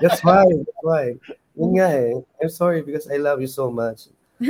[0.00, 1.04] that's why, that's why.
[1.52, 4.08] Yun nga eh, I'm sorry because I love you so much.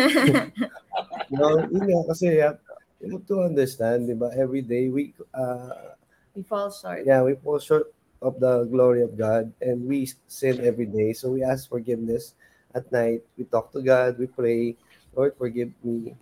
[1.27, 5.97] You know, yun nga, kasi you have to understand, di ba, every day we, uh,
[6.39, 7.03] We fall short.
[7.03, 7.91] yeah, we fall short
[8.23, 11.13] of the glory of God and we sin every day.
[11.13, 12.39] So we ask forgiveness
[12.77, 13.25] at night.
[13.41, 14.77] We talk to God, we pray,
[15.17, 16.13] Lord, forgive me.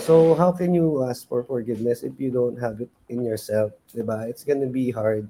[0.00, 3.72] So how can you ask for forgiveness if you don't have it in yourself?
[3.92, 4.24] Diba?
[4.28, 5.28] It's gonna be hard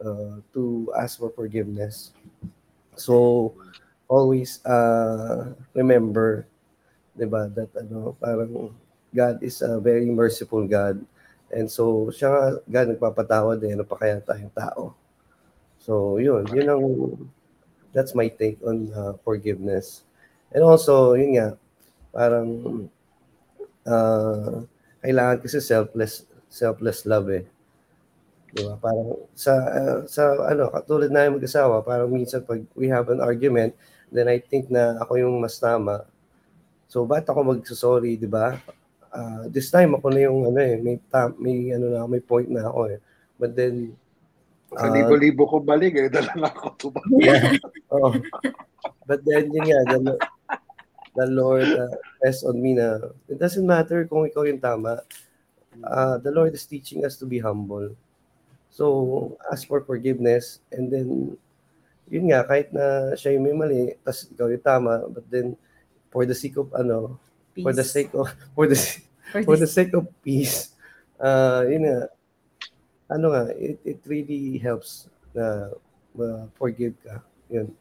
[0.00, 2.16] uh, to ask for forgiveness.
[2.96, 3.52] So
[4.08, 6.48] always uh, remember,
[7.16, 8.74] diba, that ano, parang
[9.14, 10.98] God is a very merciful God.
[11.50, 14.94] And so, siya nga, God nagpapatawad eh, ano pa kaya tayong tao.
[15.82, 16.86] So, yun, yun ang,
[17.92, 20.02] that's my take on uh, forgiveness.
[20.50, 21.48] And also, yun nga,
[22.10, 22.48] parang,
[23.86, 24.66] uh,
[25.00, 27.44] kailangan kasi selfless, selfless love eh.
[28.50, 28.74] Di ba?
[28.78, 33.74] Parang sa, uh, sa ano, katulad na mag-asawa, parang minsan pag we have an argument,
[34.10, 36.02] then I think na ako yung mas tama.
[36.90, 38.58] So, ba't ako magsasorry, di ba?
[39.12, 40.96] uh, this time ako na yung ano eh, may
[41.38, 42.98] may ano na, may point na ako eh.
[43.38, 43.94] But then
[44.74, 47.00] Sa uh, libo-libo ko balik, eh, dala ako tuba.
[47.18, 47.58] yeah,
[47.94, 48.14] oh.
[49.06, 49.98] But then yun nga, the,
[51.18, 51.90] the Lord uh,
[52.22, 55.02] rests on me na it doesn't matter kung ikaw yung tama.
[55.82, 57.90] Uh, the Lord is teaching us to be humble.
[58.70, 61.34] So, ask for forgiveness and then
[62.10, 65.54] yun nga, kahit na siya yung may mali, tas ikaw yung tama, but then
[66.10, 67.18] for the sake of ano,
[67.62, 67.94] for the Peace.
[67.94, 68.78] sake of for the
[69.30, 70.74] For for the sake of peace,
[71.22, 72.10] uh, yun nga,
[73.10, 75.74] ano nga, it, it really helps na
[76.18, 77.18] uh, forgive ka.
[77.50, 77.74] Yun.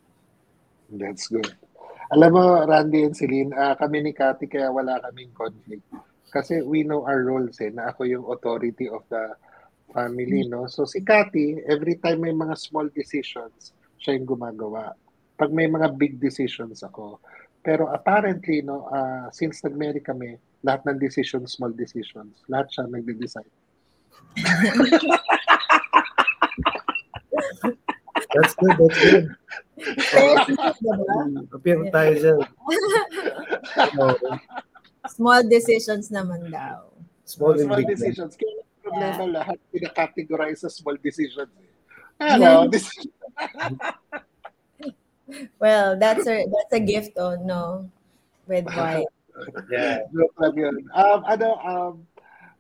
[0.90, 1.54] That's good.
[2.10, 5.86] Alam mo, Randy and Celine, ah, kami ni Cathy kaya wala kaming conflict.
[6.34, 9.38] Kasi we know our roles eh, na ako yung authority of the
[9.94, 10.66] family, no?
[10.66, 14.98] So si Cathy, every time may mga small decisions, siya yung gumagawa.
[15.38, 17.22] Pag may mga big decisions ako.
[17.62, 23.59] Pero apparently, no, ah, since nag-marry kami, lahat ng decisions, small decisions, lahat siya nagde-decide.
[28.30, 29.26] That's good, that's good.
[31.56, 32.40] Appear tayo dyan.
[35.10, 36.90] Small decisions naman daw.
[37.30, 38.34] small small decisions.
[38.34, 41.50] Kaya problema lahat pinacategorize sa small decisions.
[42.20, 42.92] Ano, this,
[45.64, 47.88] Well, that's a that's a gift oh no
[48.44, 49.08] with wife.
[49.72, 50.04] Yeah.
[50.12, 50.76] Joke lang yun.
[50.92, 51.94] Um, ano, um,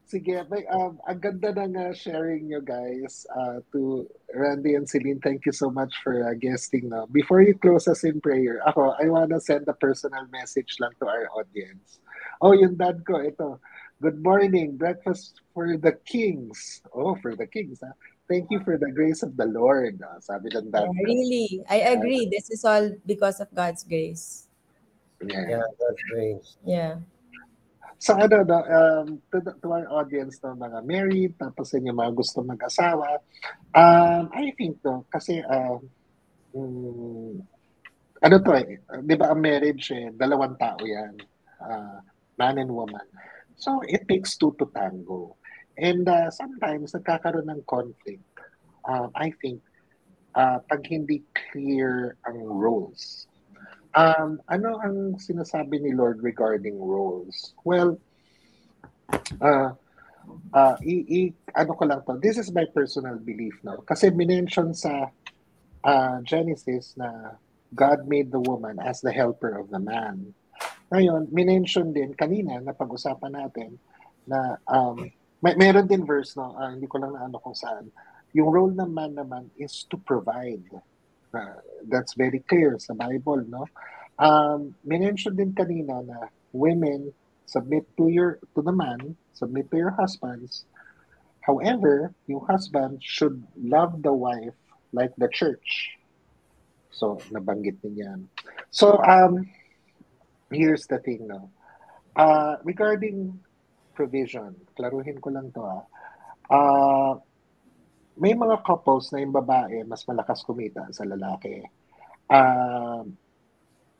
[0.09, 5.21] sige, may, um, ang ganda ng uh, sharing nyo guys uh, to Randy and Celine.
[5.21, 6.89] Thank you so much for uh, guesting.
[6.89, 7.05] No?
[7.13, 11.05] Before you close us in prayer, ako, I wanna send a personal message lang to
[11.05, 12.01] our audience.
[12.41, 13.61] Oh, yung dad ko, ito.
[14.01, 16.81] Good morning, breakfast for the kings.
[16.89, 17.93] Oh, for the kings, ha?
[18.29, 19.99] thank you for the grace of the Lord.
[20.05, 20.85] Ah, sabi ng dad.
[20.85, 20.93] ko.
[21.01, 22.29] Really, I agree.
[22.29, 24.45] This is all because of God's grace.
[25.19, 25.59] Yeah.
[25.59, 26.45] Yeah, that's great.
[26.63, 27.03] Yeah.
[27.99, 32.39] So ano, no, um, to, to our audience ng mga married, tapos yung mga gusto
[32.39, 33.19] mag-asawa,
[33.75, 35.83] um, I think to, kasi um,
[36.55, 37.43] mm,
[38.23, 41.15] ano to eh, di ba ang marriage eh, dalawang tao yan,
[41.59, 41.99] ah,
[42.39, 43.03] man and woman.
[43.59, 45.35] So it takes two to tango.
[45.79, 48.23] And uh, sometimes nagkakaroon ng conflict.
[48.87, 49.63] Um, I think
[50.35, 53.28] uh, pag hindi clear ang roles.
[53.99, 57.51] Um, ano ang sinasabi ni Lord regarding roles?
[57.67, 57.99] Well,
[59.43, 59.75] uh,
[60.55, 63.83] uh, i, i- ano ko lang to, this is my personal belief no?
[63.83, 65.11] Kasi minention sa
[65.83, 67.35] uh, Genesis na
[67.75, 70.31] God made the woman as the helper of the man.
[70.89, 73.77] Ngayon, minention din kanina na pag-usapan natin
[74.25, 75.11] na um,
[75.43, 76.55] may, meron din verse, no?
[76.57, 77.91] ah, hindi ko lang na ano kung saan.
[78.33, 80.65] Yung role ng man naman is to provide.
[81.33, 83.65] Uh, that's very clear sa Bible, no?
[84.17, 87.13] Um, minention din kanina na women
[87.45, 90.65] submit to your to the man, submit to your husbands.
[91.45, 94.57] However, yung husband should love the wife
[94.93, 95.97] like the church.
[96.91, 98.19] So, nabanggit din yan.
[98.69, 99.47] So, um,
[100.51, 101.49] here's the thing, no?
[102.17, 103.39] Uh, regarding
[103.95, 105.83] provision, klaruhin ko lang to, ah.
[106.49, 107.13] Uh,
[108.19, 111.63] may mga couples na yung babae mas malakas kumita sa lalaki.
[112.29, 113.15] Um,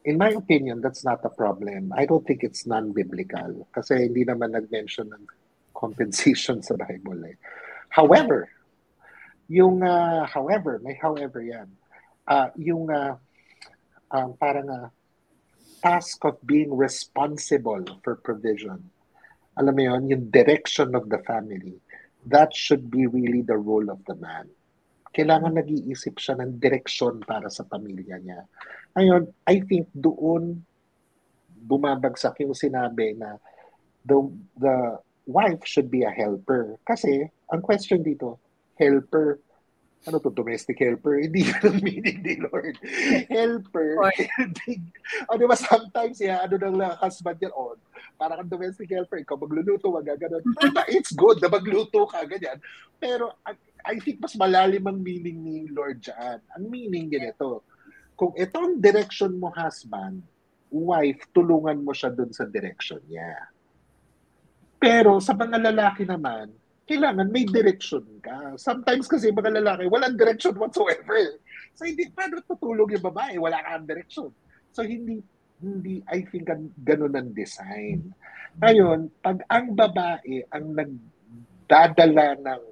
[0.04, 1.96] in my opinion, that's not a problem.
[1.96, 5.24] I don't think it's non-biblical kasi hindi naman nag-mention ng
[5.72, 7.32] compensation sa Bible.
[7.32, 7.38] Eh.
[7.90, 8.52] However,
[9.50, 11.72] yung uh, however, may however yan.
[12.30, 13.18] Uh, yung uh,
[14.14, 14.88] um, parang uh,
[15.82, 18.78] task of being responsible for provision.
[19.58, 21.82] Alam mo yun, yung direction of the family.
[22.28, 24.52] That should be really the role of the man.
[25.16, 28.46] Kailangan nag-iisip siya ng direksyon para sa pamilya niya.
[28.94, 30.62] Ngayon, I think doon
[31.60, 33.40] bumabagsak yung sinabi na
[34.06, 34.18] the,
[34.60, 34.76] the
[35.26, 36.78] wife should be a helper.
[36.86, 38.38] Kasi, ang question dito,
[38.78, 39.42] helper,
[40.08, 41.20] ano to, domestic helper?
[41.26, 42.80] Hindi yun ang meaning ni Lord.
[43.28, 44.88] Helper, Or- helping.
[45.28, 47.76] O, di ba, sometimes, yeah, ano nang husband yan, on,
[48.20, 50.12] parang ang domestic helper, ikaw magluluto, wag.
[50.12, 52.60] Tama, it's good na magluto ka, ganyan.
[53.00, 56.44] Pero, I- think mas malalim ang meaning ni Lord dyan.
[56.60, 57.64] Ang meaning ganito,
[58.20, 60.20] kung ito ang direction mo, husband,
[60.68, 63.48] wife, tulungan mo siya dun sa direction niya.
[64.76, 66.52] Pero sa mga lalaki naman,
[66.84, 68.60] kailangan may direction ka.
[68.60, 71.40] Sometimes kasi mga lalaki, walang direction whatsoever.
[71.78, 73.40] So hindi, paano tutulong yung babae?
[73.40, 74.30] Wala kang direction.
[74.76, 75.24] So hindi,
[75.60, 78.16] hindi, I think, gan- ganun ang design.
[78.60, 82.64] Ngayon, pag ang babae ang nagdadala ng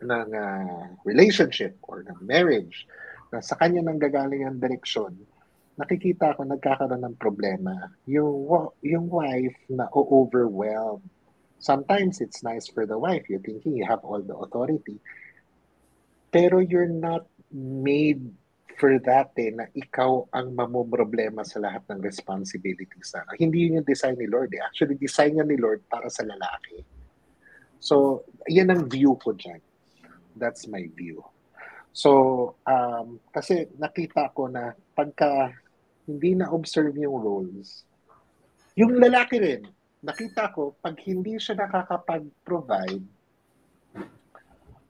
[0.00, 2.88] ng ah, relationship or ng marriage
[3.28, 5.12] na sa kanya nang gagaling ang direksyon,
[5.76, 7.92] nakikita ko nagkakaroon ng problema.
[8.08, 8.48] Yung,
[8.80, 11.04] yung wife na overwhelmed.
[11.60, 13.28] Sometimes it's nice for the wife.
[13.28, 14.96] You're thinking you have all the authority.
[16.32, 18.24] Pero you're not made
[18.80, 23.12] for that eh, na ikaw ang mamumroblema sa lahat ng responsibilities.
[23.12, 23.36] Na.
[23.36, 24.56] Hindi yun yung design ni Lord.
[24.56, 24.64] Eh.
[24.64, 26.80] Actually, design niya ni Lord para sa lalaki.
[27.76, 29.60] So, yan ang view ko dyan.
[30.40, 31.20] That's my view.
[31.92, 35.52] So, um, kasi nakita ko na pagka
[36.08, 37.84] hindi na-observe yung roles,
[38.80, 39.62] yung lalaki rin,
[40.00, 43.04] nakita ko, pag hindi siya nakakapag-provide,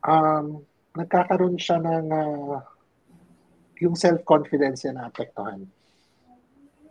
[0.06, 0.62] um,
[0.94, 2.62] nagkakaroon siya ng ah,
[3.80, 5.64] yung self-confidence niya naapektuhan.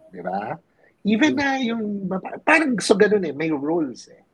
[0.10, 0.58] Di ba?
[1.06, 2.10] Even na yung,
[2.42, 4.26] parang so ganun eh, may roles eh.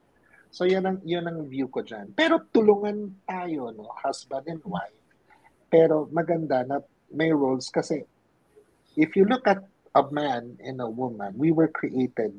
[0.55, 2.15] So yan ang, yun ang view ko dyan.
[2.15, 5.03] Pero tulungan tayo, no, husband and wife.
[5.67, 6.79] Pero maganda na
[7.11, 8.07] may roles kasi
[8.95, 9.59] if you look at
[9.95, 12.31] a man and a woman, we were created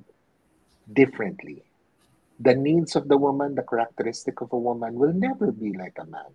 [0.88, 1.60] differently.
[2.40, 6.08] The needs of the woman, the characteristic of a woman will never be like a
[6.08, 6.32] man.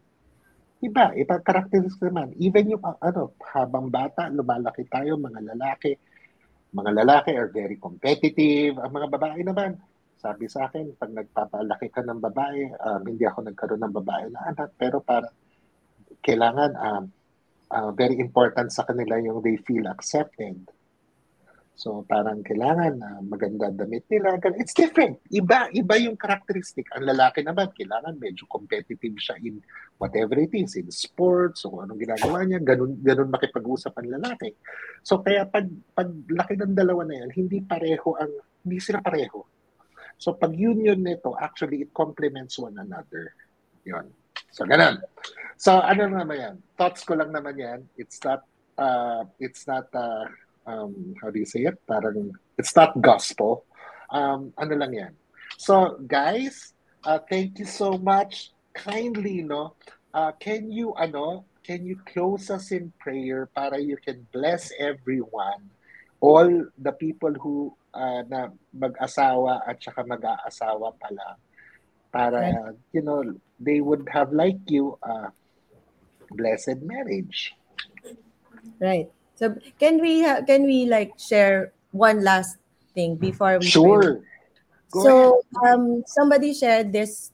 [0.81, 2.33] Iba, iba characteristic naman.
[2.41, 5.93] Even yung, uh, ano, habang bata, lumalaki tayo, mga lalaki,
[6.73, 8.81] mga lalaki are very competitive.
[8.81, 9.77] Ang mga babae naman,
[10.17, 14.41] sabi sa akin, pag nagpapalaki ka ng babae, um, hindi ako nagkaroon ng babae na
[14.49, 15.29] anak, pero para
[16.21, 17.03] kailangan um,
[17.69, 20.57] uh, very important sa kanila yung they feel accepted.
[21.81, 24.37] So parang kailangan na maganda damit nila.
[24.61, 25.17] It's different.
[25.33, 26.85] Iba, iba yung characteristic.
[26.93, 29.57] Ang lalaki naman, kailangan medyo competitive siya in
[29.97, 34.53] whatever it is, in sports, o anong ginagawa niya, ganun, ganun makipag-usap ang lalaki.
[35.01, 35.65] So kaya pag,
[35.97, 38.29] pag laki ng dalawa na yan, hindi pareho ang,
[38.61, 39.41] hindi sila pareho.
[40.21, 43.33] So pag union nito, actually it complements one another.
[43.89, 44.05] Yun.
[44.51, 44.99] So, ganun.
[45.55, 46.55] So, ano naman yan?
[46.75, 47.79] Thoughts ko lang naman yan.
[47.95, 48.43] It's not,
[48.75, 50.27] uh, it's not, uh,
[50.71, 51.75] um, how do you say it?
[51.87, 53.65] Parang, it's not gospel.
[54.09, 55.13] Um, ano lang yan.
[55.59, 58.55] So, guys, uh, thank you so much.
[58.73, 59.75] Kindly, no,
[60.13, 65.69] uh, can you, ano, can you close us in prayer para you can bless everyone,
[66.23, 66.47] all
[66.79, 71.35] the people who uh, na mag-asawa at saka mag-aasawa pala
[72.11, 73.23] para, you know,
[73.59, 75.31] they would have like you a
[76.31, 77.53] blessed marriage.
[78.79, 79.07] Right.
[79.41, 82.57] So can we ha- can we like share one last
[82.93, 83.73] thing before we?
[83.73, 84.21] Sure.
[84.89, 87.31] So um somebody shared this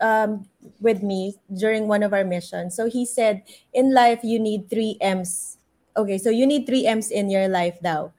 [0.00, 0.48] um
[0.80, 2.74] with me during one of our missions.
[2.76, 3.42] So he said
[3.72, 5.58] in life you need 3 M's.
[5.96, 8.12] Okay, so you need 3 M's in your life now.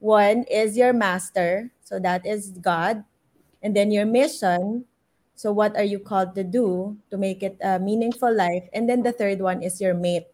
[0.00, 3.04] One is your master, so that is God.
[3.62, 4.86] And then your mission,
[5.36, 8.66] so what are you called to do to make it a meaningful life?
[8.72, 10.26] And then the third one is your mate.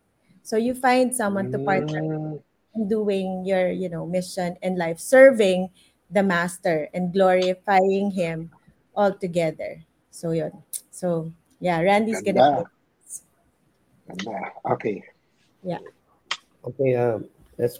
[0.42, 2.42] So you find someone to partner Mm,
[2.84, 5.68] doing your you know mission in life serving
[6.10, 8.50] the master and glorifying him
[8.94, 10.52] all together so yun
[10.90, 12.64] so yeah randy's gonna
[14.06, 14.24] Ganda.
[14.24, 14.52] Ganda.
[14.70, 15.02] Okay.
[16.66, 17.78] Okay, um, let's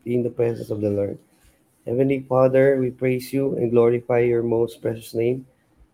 [0.00, 1.18] be in the presence of the Lord.
[1.84, 5.44] Heavenly Father, we praise you and glorify your most precious name.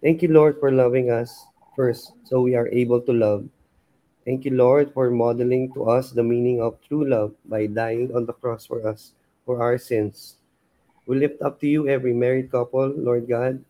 [0.00, 3.48] Thank you, Lord, for loving us first so we are able to love.
[4.28, 8.28] Thank you, Lord, for modeling to us the meaning of true love by dying on
[8.28, 9.16] the cross for us,
[9.48, 10.36] for our sins.
[11.08, 13.64] We lift up to you every married couple, Lord God.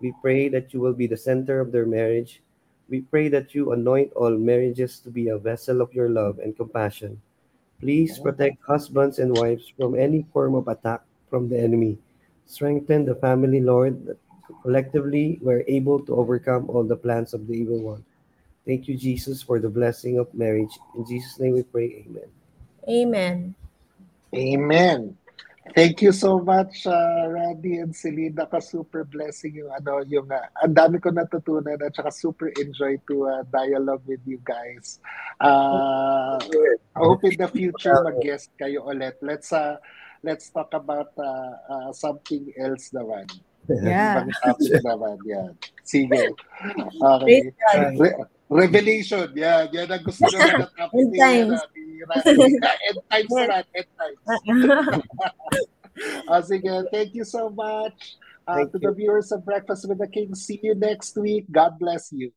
[0.00, 2.40] We pray that you will be the center of their marriage.
[2.88, 6.56] We pray that you anoint all marriages to be a vessel of your love and
[6.56, 7.20] compassion.
[7.76, 12.00] Please protect husbands and wives from any form of attack from the enemy.
[12.48, 14.16] Strengthen the family, Lord, that
[14.64, 18.02] collectively we're able to overcome all the plans of the evil one.
[18.66, 20.72] Thank you, Jesus, for the blessing of marriage.
[20.96, 22.30] In Jesus' name we pray, Amen.
[22.88, 23.54] amen
[24.34, 25.16] Amen.
[25.74, 28.34] Thank you so much, uh, Randy and Celine.
[28.34, 32.98] Naka super blessing yung ano, yung uh, ang dami ko natutunan at saka super enjoy
[33.06, 34.98] to uh, dialogue with you guys.
[35.38, 39.14] Uh, I hope in the future mag-guest kayo ulit.
[39.22, 39.78] Let's uh,
[40.26, 43.30] let's talk about uh, uh, something else naman.
[43.70, 45.16] yeah Ibang topic naman.
[45.28, 45.54] Yan.
[45.84, 46.34] Sige.
[47.00, 47.48] Okay.
[47.96, 48.20] Re-
[48.50, 49.32] Revelation.
[49.32, 49.72] Yan.
[49.72, 51.60] Yan ang gusto naman topic End times.
[51.64, 53.58] End times na.
[53.72, 54.20] End times.
[56.28, 58.20] Uh, sige, thank you so much.
[58.44, 61.46] Uh, to the viewers of Breakfast with the King, see you next week.
[61.48, 62.34] God bless you.